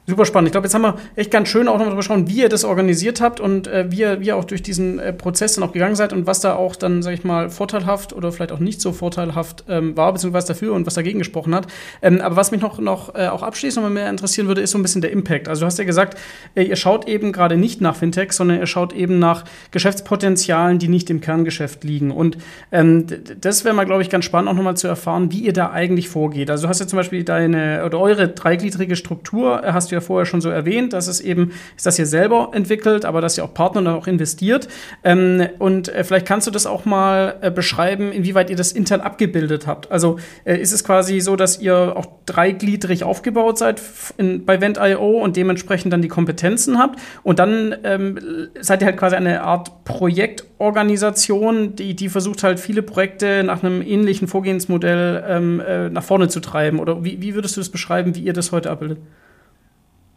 [0.08, 0.48] Super spannend.
[0.48, 2.64] Ich glaube, jetzt haben wir echt ganz schön auch nochmal drüber schauen, wie ihr das
[2.64, 5.74] organisiert habt und äh, wie, ihr, wie ihr auch durch diesen äh, Prozess dann auch
[5.74, 8.82] gegangen seid und was da auch dann, sag ich mal, vorteilhaft oder vielleicht auch nicht
[8.82, 11.68] so vorteilhaft ähm, war, beziehungsweise dafür und was dagegen gesprochen hat.
[12.02, 14.80] Ähm, aber was mich noch, noch äh, auch abschließend noch mehr interessieren würde, ist so
[14.80, 15.48] ein bisschen der Impact.
[15.48, 16.18] Also du hast ja gesagt,
[16.56, 20.88] äh, ihr schaut eben gerade nicht nach Fintech, sondern ihr schaut eben nach Geschäftspotenzialen, die
[20.88, 22.10] nicht im Kerngeschäft liegen.
[22.10, 22.38] Und
[22.72, 23.06] ähm,
[23.40, 26.10] das wäre mal, glaube ich, ganz spannend auch nochmal zu erfahren, wie ihr da eigentlich
[26.10, 26.50] vorgeht.
[26.50, 30.01] Also du hast ja zum Beispiel deine oder eure dreigliedrige Struktur, äh, hast du ja
[30.02, 33.44] vorher schon so erwähnt, dass es eben, ist das hier selber entwickelt, aber dass ihr
[33.44, 34.68] auch Partner dann auch investiert.
[35.04, 39.02] Ähm, und äh, vielleicht kannst du das auch mal äh, beschreiben, inwieweit ihr das intern
[39.02, 39.92] abgebildet habt.
[39.92, 43.82] Also äh, ist es quasi so, dass ihr auch dreigliedrig aufgebaut seid
[44.18, 48.20] in, bei Vent.io und dementsprechend dann die Kompetenzen habt und dann ähm,
[48.60, 53.82] seid ihr halt quasi eine Art Projektorganisation, die, die versucht halt viele Projekte nach einem
[53.82, 56.80] ähnlichen Vorgehensmodell ähm, äh, nach vorne zu treiben.
[56.80, 59.00] Oder wie, wie würdest du das beschreiben, wie ihr das heute abbildet?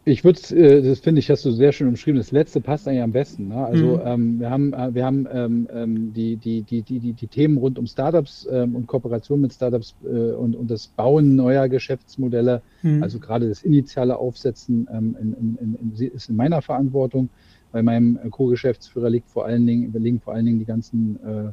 [0.07, 2.19] Ich würde, äh, das finde ich, hast du sehr schön umschrieben.
[2.19, 3.47] Das letzte passt eigentlich am besten.
[3.47, 3.65] Ne?
[3.65, 4.01] Also mhm.
[4.05, 7.57] ähm, wir haben, äh, wir haben ähm, ähm, die, die, die, die, die, die Themen
[7.57, 12.61] rund um Startups ähm, und Kooperation mit Startups äh, und, und das Bauen neuer Geschäftsmodelle.
[12.83, 13.01] Mhm.
[13.01, 17.29] Also gerade das initiale Aufsetzen ähm, in, in, in, ist in meiner Verantwortung.
[17.71, 21.51] Bei meinem Co-Geschäftsführer liegt vor allen Dingen, liegen vor allen Dingen die ganzen äh, äh,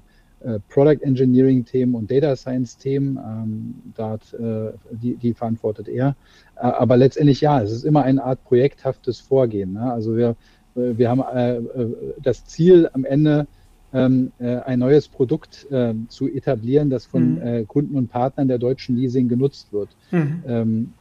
[0.68, 3.16] Product Engineering Themen und Data Science Themen.
[3.16, 6.16] Ähm, dort, äh, die, die verantwortet er.
[6.56, 9.74] Äh, aber letztendlich ja, es ist immer eine Art projekthaftes Vorgehen.
[9.74, 9.92] Ne?
[9.92, 10.36] Also wir,
[10.76, 13.46] äh, wir haben äh, äh, das Ziel am Ende,
[13.94, 17.68] ähm, ein neues Produkt ähm, zu etablieren, das von mhm.
[17.68, 19.90] Kunden und Partnern der deutschen Leasing genutzt wird.
[20.10, 20.42] Mhm.
[20.46, 20.92] Ähm,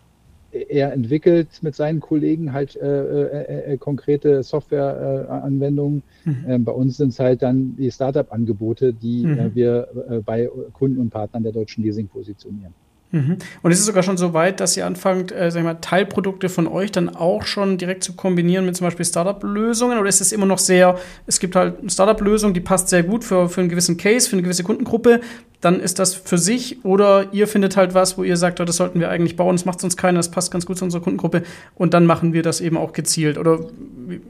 [0.51, 6.03] er entwickelt mit seinen Kollegen halt äh, äh, äh, konkrete Softwareanwendungen.
[6.25, 6.45] Mhm.
[6.47, 9.39] Ähm, bei uns sind es halt dann die Startup-Angebote, die mhm.
[9.39, 12.73] Äh, wir äh, bei Kunden und Partnern der deutschen Leasing positionieren.
[13.11, 13.37] Mhm.
[13.61, 16.47] Und ist es sogar schon so weit, dass ihr anfangt, äh, sag ich mal, Teilprodukte
[16.47, 19.99] von euch dann auch schon direkt zu kombinieren mit zum Beispiel Startup-Lösungen?
[19.99, 20.97] Oder ist es immer noch sehr,
[21.27, 24.35] es gibt halt eine Startup-Lösung, die passt sehr gut für, für einen gewissen Case, für
[24.35, 25.19] eine gewisse Kundengruppe,
[25.61, 28.77] dann ist das für sich oder ihr findet halt was, wo ihr sagt, oh, das
[28.77, 31.43] sollten wir eigentlich bauen, das macht sonst keiner, das passt ganz gut zu unserer Kundengruppe
[31.75, 33.59] und dann machen wir das eben auch gezielt oder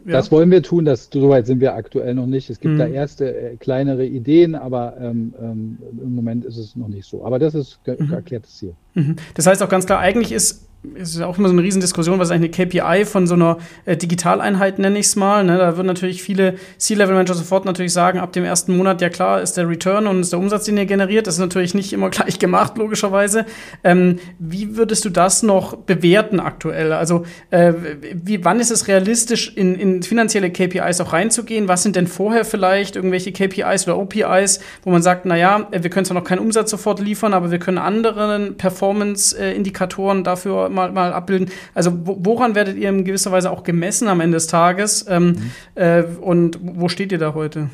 [0.05, 0.11] ja?
[0.11, 2.49] Das wollen wir tun, das, so weit sind wir aktuell noch nicht.
[2.49, 2.79] Es gibt mhm.
[2.79, 7.25] da erste äh, kleinere Ideen, aber ähm, ähm, im Moment ist es noch nicht so.
[7.25, 8.13] Aber das ist mhm.
[8.13, 8.73] erklärtes Ziel.
[8.93, 9.15] Mhm.
[9.33, 12.29] Das heißt auch ganz klar, eigentlich ist ist ja auch immer so eine Riesendiskussion, was
[12.29, 15.43] ist eigentlich eine KPI von so einer äh, Digitaleinheit, nenne ich es mal.
[15.43, 15.57] Ne?
[15.57, 19.57] Da würden natürlich viele C-Level-Manager sofort natürlich sagen, ab dem ersten Monat, ja klar, ist
[19.57, 21.27] der Return und ist der Umsatz, den ihr generiert.
[21.27, 23.45] Das ist natürlich nicht immer gleich gemacht, logischerweise.
[23.83, 26.93] Ähm, wie würdest du das noch bewerten aktuell?
[26.93, 27.73] Also äh,
[28.13, 31.67] wie, wann ist es realistisch, in, in finanzielle KPIs auch reinzugehen?
[31.67, 35.89] Was sind denn vorher vielleicht irgendwelche KPIs oder OPIs, wo man sagt, na ja, wir
[35.91, 41.13] können zwar noch keinen Umsatz sofort liefern, aber wir können anderen Performance-Indikatoren dafür mal, mal
[41.13, 41.49] abbilden.
[41.73, 45.05] Also woran werdet ihr in gewisser Weise auch gemessen am Ende des Tages?
[45.07, 45.51] Ähm, mhm.
[45.75, 47.69] äh, und wo steht ihr da heute?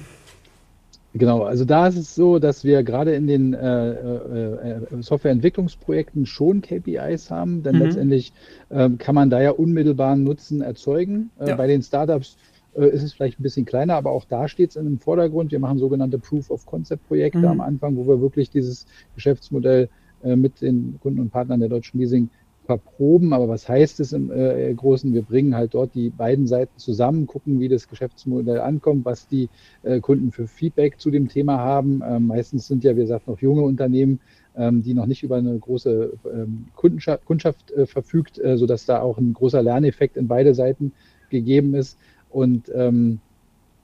[1.18, 6.26] Genau, also da ist es so, dass wir gerade in den äh, äh, äh Softwareentwicklungsprojekten
[6.26, 7.82] schon KPIs haben, denn mhm.
[7.82, 8.34] letztendlich
[8.70, 11.32] äh, kann man da ja unmittelbaren Nutzen erzeugen.
[11.39, 11.56] Äh, ja.
[11.56, 12.38] Bei den Startups
[12.76, 15.52] äh, ist es vielleicht ein bisschen kleiner, aber auch da steht es in dem Vordergrund.
[15.52, 17.45] Wir machen sogenannte Proof of Concept Projekte mhm.
[17.45, 18.86] am Anfang, wo wir wirklich dieses
[19.16, 19.89] Geschäftsmodell
[20.24, 22.32] mit den Kunden und Partnern der Deutschen Leasing
[22.68, 23.34] verproben.
[23.34, 25.13] Aber was heißt es im äh, Großen?
[25.13, 29.49] Wir bringen halt dort die beiden Seiten zusammen, gucken, wie das Geschäftsmodell ankommt, was die
[29.82, 32.03] äh, Kunden für Feedback zu dem Thema haben.
[32.05, 34.20] Ähm, meistens sind ja, wie gesagt, noch junge Unternehmen,
[34.55, 39.01] ähm, die noch nicht über eine große ähm, Kundenschaft, Kundschaft äh, verfügt, äh, sodass da
[39.01, 40.91] auch ein großer Lerneffekt in beide Seiten
[41.30, 41.97] gegeben ist.
[42.30, 43.20] Und ähm,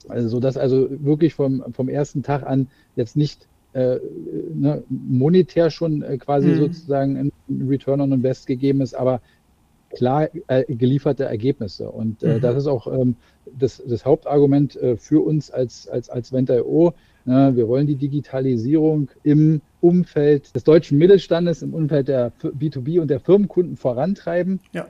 [0.09, 2.67] also, dass also wirklich vom, vom ersten Tag an
[2.97, 3.99] jetzt nicht äh,
[4.53, 6.57] ne, monetär schon äh, quasi mhm.
[6.57, 9.21] sozusagen ein Return on Invest gegeben ist, aber
[9.93, 11.89] klar äh, gelieferte Ergebnisse.
[11.89, 12.41] Und äh, mhm.
[12.41, 13.15] das ist auch ähm,
[13.57, 16.93] das, das, Hauptargument äh, für uns als, als, als Venta.io.
[17.25, 23.07] Ne, wir wollen die Digitalisierung im Umfeld des deutschen Mittelstandes, im Umfeld der B2B und
[23.09, 24.59] der Firmenkunden vorantreiben.
[24.73, 24.87] Ja.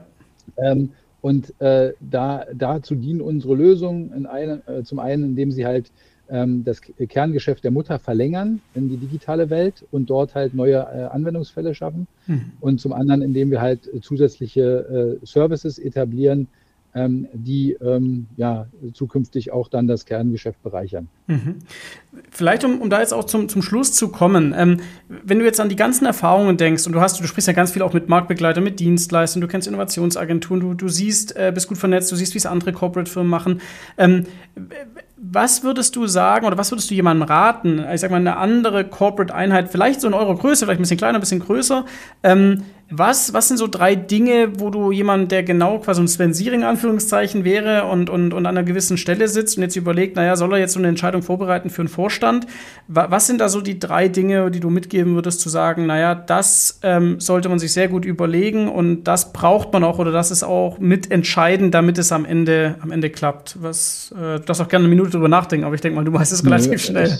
[0.56, 0.90] Ähm,
[1.20, 5.90] und äh, da, dazu dienen unsere Lösungen in eine, zum einen, indem sie halt
[6.26, 11.74] das Kerngeschäft der Mutter verlängern in die digitale Welt und dort halt neue äh, Anwendungsfälle
[11.74, 12.06] schaffen.
[12.26, 12.52] Mhm.
[12.60, 16.48] Und zum anderen, indem wir halt zusätzliche äh, Services etablieren, ähm,
[16.96, 21.08] die ähm, ja zukünftig auch dann das Kerngeschäft bereichern.
[21.26, 21.56] Mhm.
[22.30, 24.78] Vielleicht, um, um da jetzt auch zum, zum Schluss zu kommen, ähm,
[25.08, 27.72] wenn du jetzt an die ganzen Erfahrungen denkst und du hast, du sprichst ja ganz
[27.72, 31.78] viel auch mit Marktbegleitern, mit Dienstleistern, du kennst Innovationsagenturen, du, du siehst, äh, bist gut
[31.78, 33.60] vernetzt, du siehst, wie es andere Corporate-Firmen machen.
[33.98, 34.26] Ähm,
[35.16, 37.84] was würdest du sagen oder was würdest du jemandem raten?
[37.92, 41.18] Ich sag mal, eine andere Corporate-Einheit, vielleicht so in eurer Größe, vielleicht ein bisschen kleiner,
[41.18, 41.86] ein bisschen größer.
[42.22, 46.34] Ähm, was, was sind so drei Dinge, wo du jemand, der genau quasi ein Sven
[46.34, 50.36] Siering Anführungszeichen wäre und, und, und an einer gewissen Stelle sitzt und jetzt überlegt, naja,
[50.36, 52.46] soll er jetzt so eine Entscheidung vorbereiten für einen Vorstand?
[52.86, 56.80] Was sind da so die drei Dinge, die du mitgeben würdest, zu sagen, naja, das
[56.82, 60.42] ähm, sollte man sich sehr gut überlegen und das braucht man auch oder das ist
[60.42, 63.56] auch mitentscheidend, damit es am Ende, am Ende klappt?
[63.62, 66.12] Was, äh, du darfst auch gerne eine Minute drüber nachdenken, aber ich denke mal, du
[66.12, 67.10] weißt es relativ schnell.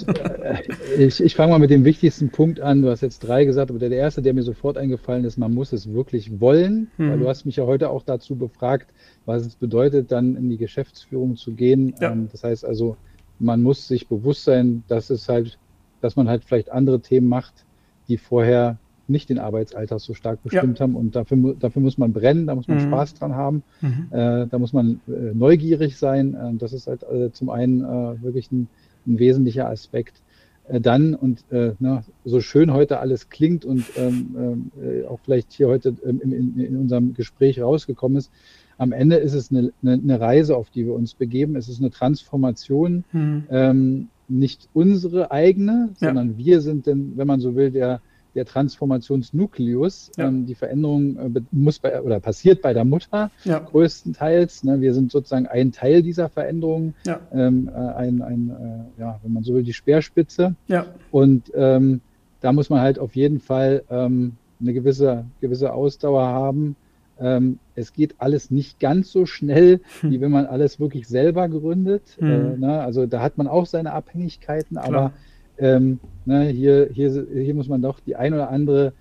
[0.98, 2.82] Ich, ich, ich fange mal mit dem wichtigsten Punkt an.
[2.82, 5.72] Du hast jetzt drei gesagt, aber der erste, der mir sofort eingefallen ist, man muss
[5.72, 6.90] es wirklich wollen.
[6.96, 7.10] Hm.
[7.10, 8.92] Weil du hast mich ja heute auch dazu befragt,
[9.24, 11.94] was es bedeutet, dann in die Geschäftsführung zu gehen.
[12.00, 12.12] Ja.
[12.12, 12.96] Ähm, das heißt also,
[13.38, 15.58] man muss sich bewusst sein, dass es halt,
[16.00, 17.64] dass man halt vielleicht andere Themen macht,
[18.08, 20.84] die vorher nicht den Arbeitsalltag so stark bestimmt ja.
[20.84, 20.96] haben.
[20.96, 22.82] Und dafür, dafür muss man brennen, da muss man mhm.
[22.82, 24.08] Spaß dran haben, mhm.
[24.10, 26.34] äh, da muss man äh, neugierig sein.
[26.34, 28.68] Äh, das ist halt äh, zum einen äh, wirklich ein,
[29.06, 30.22] ein, wesentlicher Aspekt.
[30.68, 31.44] Äh, dann, und
[31.78, 36.58] na, so schön heute alles klingt und ähm, ähm auch vielleicht hier heute ähm, in,
[36.58, 38.30] in, unserem Gespräch rausgekommen ist,
[38.78, 41.56] am Ende ist es eine, eine, eine, Reise, auf die wir uns begeben.
[41.56, 43.44] Es ist eine Transformation, mhm.
[43.50, 46.08] ähm, nicht unsere eigene, ja.
[46.08, 48.00] sondern wir sind denn, wenn man so will, der,
[48.34, 50.10] der Transformationsnukleus.
[50.16, 50.28] Ja.
[50.28, 53.58] Ähm, die Veränderung äh, muss bei, oder passiert bei der Mutter ja.
[53.58, 54.64] größtenteils.
[54.64, 54.80] Ne?
[54.80, 57.20] Wir sind sozusagen ein Teil dieser Veränderung, ja.
[57.32, 60.54] ähm, äh, ein, ein äh, ja, wenn man so will, die Speerspitze.
[60.68, 60.86] Ja.
[61.10, 62.00] Und ähm,
[62.40, 66.76] da muss man halt auf jeden Fall ähm, eine gewisse, gewisse Ausdauer haben.
[67.18, 70.10] Ähm, es geht alles nicht ganz so schnell, hm.
[70.10, 72.02] wie wenn man alles wirklich selber gründet.
[72.18, 72.28] Hm.
[72.28, 72.80] Äh, ne?
[72.80, 74.86] Also da hat man auch seine Abhängigkeiten, Klar.
[74.86, 75.12] aber
[75.58, 78.92] ähm, ne, hier, hier, hier muss man doch die ein oder andere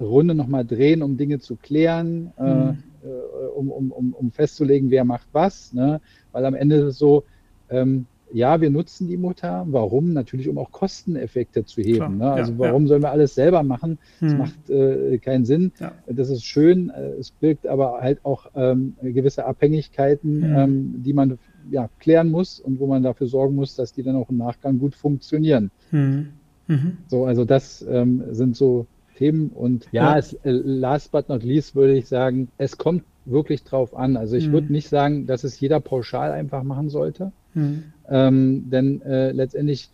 [0.00, 2.78] Runde nochmal drehen, um Dinge zu klären, äh, mhm.
[3.02, 5.72] äh, um, um, um, um festzulegen, wer macht was.
[5.72, 6.00] Ne?
[6.32, 7.24] Weil am Ende ist es so,
[7.68, 9.66] ähm, ja, wir nutzen die Mutter.
[9.68, 10.12] Warum?
[10.12, 12.18] Natürlich, um auch Kosteneffekte zu heben.
[12.18, 12.30] ne?
[12.30, 12.88] Also ja, warum ja.
[12.88, 13.98] sollen wir alles selber machen?
[14.20, 14.38] Das hm.
[14.38, 15.72] macht äh, keinen Sinn.
[15.80, 15.92] Ja.
[16.06, 16.90] Das ist schön.
[16.90, 20.56] Äh, es birgt aber halt auch ähm, gewisse Abhängigkeiten, hm.
[20.56, 21.38] ähm, die man
[21.70, 24.78] ja, klären muss und wo man dafür sorgen muss, dass die dann auch im Nachgang
[24.78, 25.70] gut funktionieren.
[25.90, 26.28] Hm.
[26.66, 26.98] Mhm.
[27.08, 28.86] So, also das ähm, sind so
[29.16, 29.50] Themen.
[29.50, 33.94] Und ja, es, äh, last but not least würde ich sagen, es kommt wirklich drauf
[33.94, 34.16] an.
[34.16, 34.52] Also ich hm.
[34.52, 37.32] würde nicht sagen, dass es jeder pauschal einfach machen sollte.
[37.54, 37.84] Mhm.
[38.08, 39.90] Ähm, denn äh, letztendlich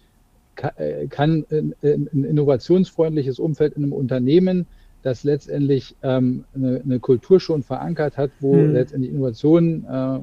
[0.55, 4.67] ka äh, kann ein, ein, innovationsfreundliches Umfeld in einem Unternehmen,
[5.03, 8.73] das letztendlich ähm, eine, eine, Kultur schon verankert hat, wo mhm.
[8.73, 10.21] letztendlich Innovationen äh, äh,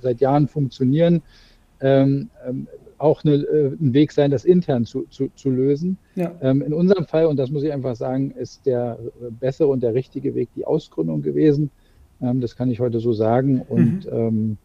[0.00, 1.22] seit Jahren funktionieren,
[1.80, 2.66] ähm, ähm,
[2.98, 5.98] auch eine, äh, ein Weg sein, das intern zu, zu, zu lösen.
[6.14, 6.32] Ja.
[6.40, 8.98] Ähm, in unserem Fall, und das muss ich einfach sagen, ist der
[9.40, 11.70] bessere und der richtige Weg die Ausgründung gewesen.
[12.20, 13.60] Ähm, das kann ich heute so sagen.
[13.60, 14.12] Und mhm.
[14.12, 14.56] Ähm,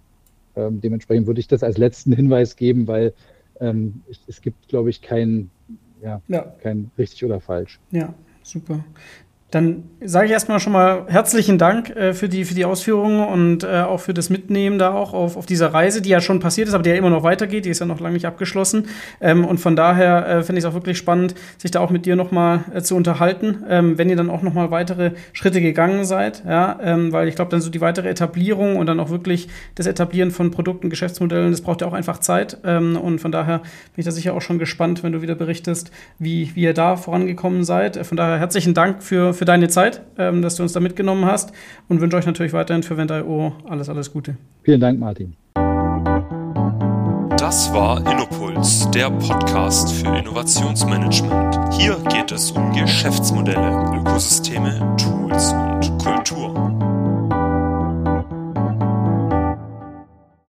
[0.55, 3.13] ähm, dementsprechend würde ich das als letzten Hinweis geben, weil
[3.59, 5.49] es, es, gibt, glaube ich, kein,
[6.03, 7.79] ja, ja, kein richtig oder falsch.
[7.89, 8.13] Ja,
[8.43, 8.85] super.
[9.49, 13.63] Dann sage ich erstmal schon mal herzlichen Dank äh, für, die, für die Ausführungen und
[13.63, 16.67] äh, auch für das Mitnehmen da auch auf, auf dieser Reise, die ja schon passiert
[16.67, 18.87] ist, aber die ja immer noch weitergeht, die ist ja noch lange nicht abgeschlossen.
[19.21, 22.05] Ähm, und von daher äh, finde ich es auch wirklich spannend, sich da auch mit
[22.05, 26.43] dir nochmal äh, zu unterhalten, ähm, wenn ihr dann auch nochmal weitere Schritte gegangen seid,
[26.45, 29.87] ja, ähm, weil ich glaube, dann so die weitere Etablierung und dann auch wirklich das
[29.87, 32.57] Etablieren von Produkten, Geschäftsmodellen, das braucht ja auch einfach Zeit.
[32.65, 35.89] Ähm, und von daher bin ich da sicher auch schon gespannt, wenn du wieder berichtest,
[36.19, 38.05] wie, wie ihr da vorangekommen seid.
[38.05, 41.51] Von daher herzlichen Dank für für deine Zeit, ähm, dass du uns da mitgenommen hast
[41.87, 44.35] und wünsche euch natürlich weiterhin für Vent.io alles, alles Gute.
[44.63, 45.35] Vielen Dank, Martin.
[47.37, 51.73] Das war Innopuls, der Podcast für Innovationsmanagement.
[51.75, 56.16] Hier geht es um Geschäftsmodelle, Ökosysteme, Tools und Kultur.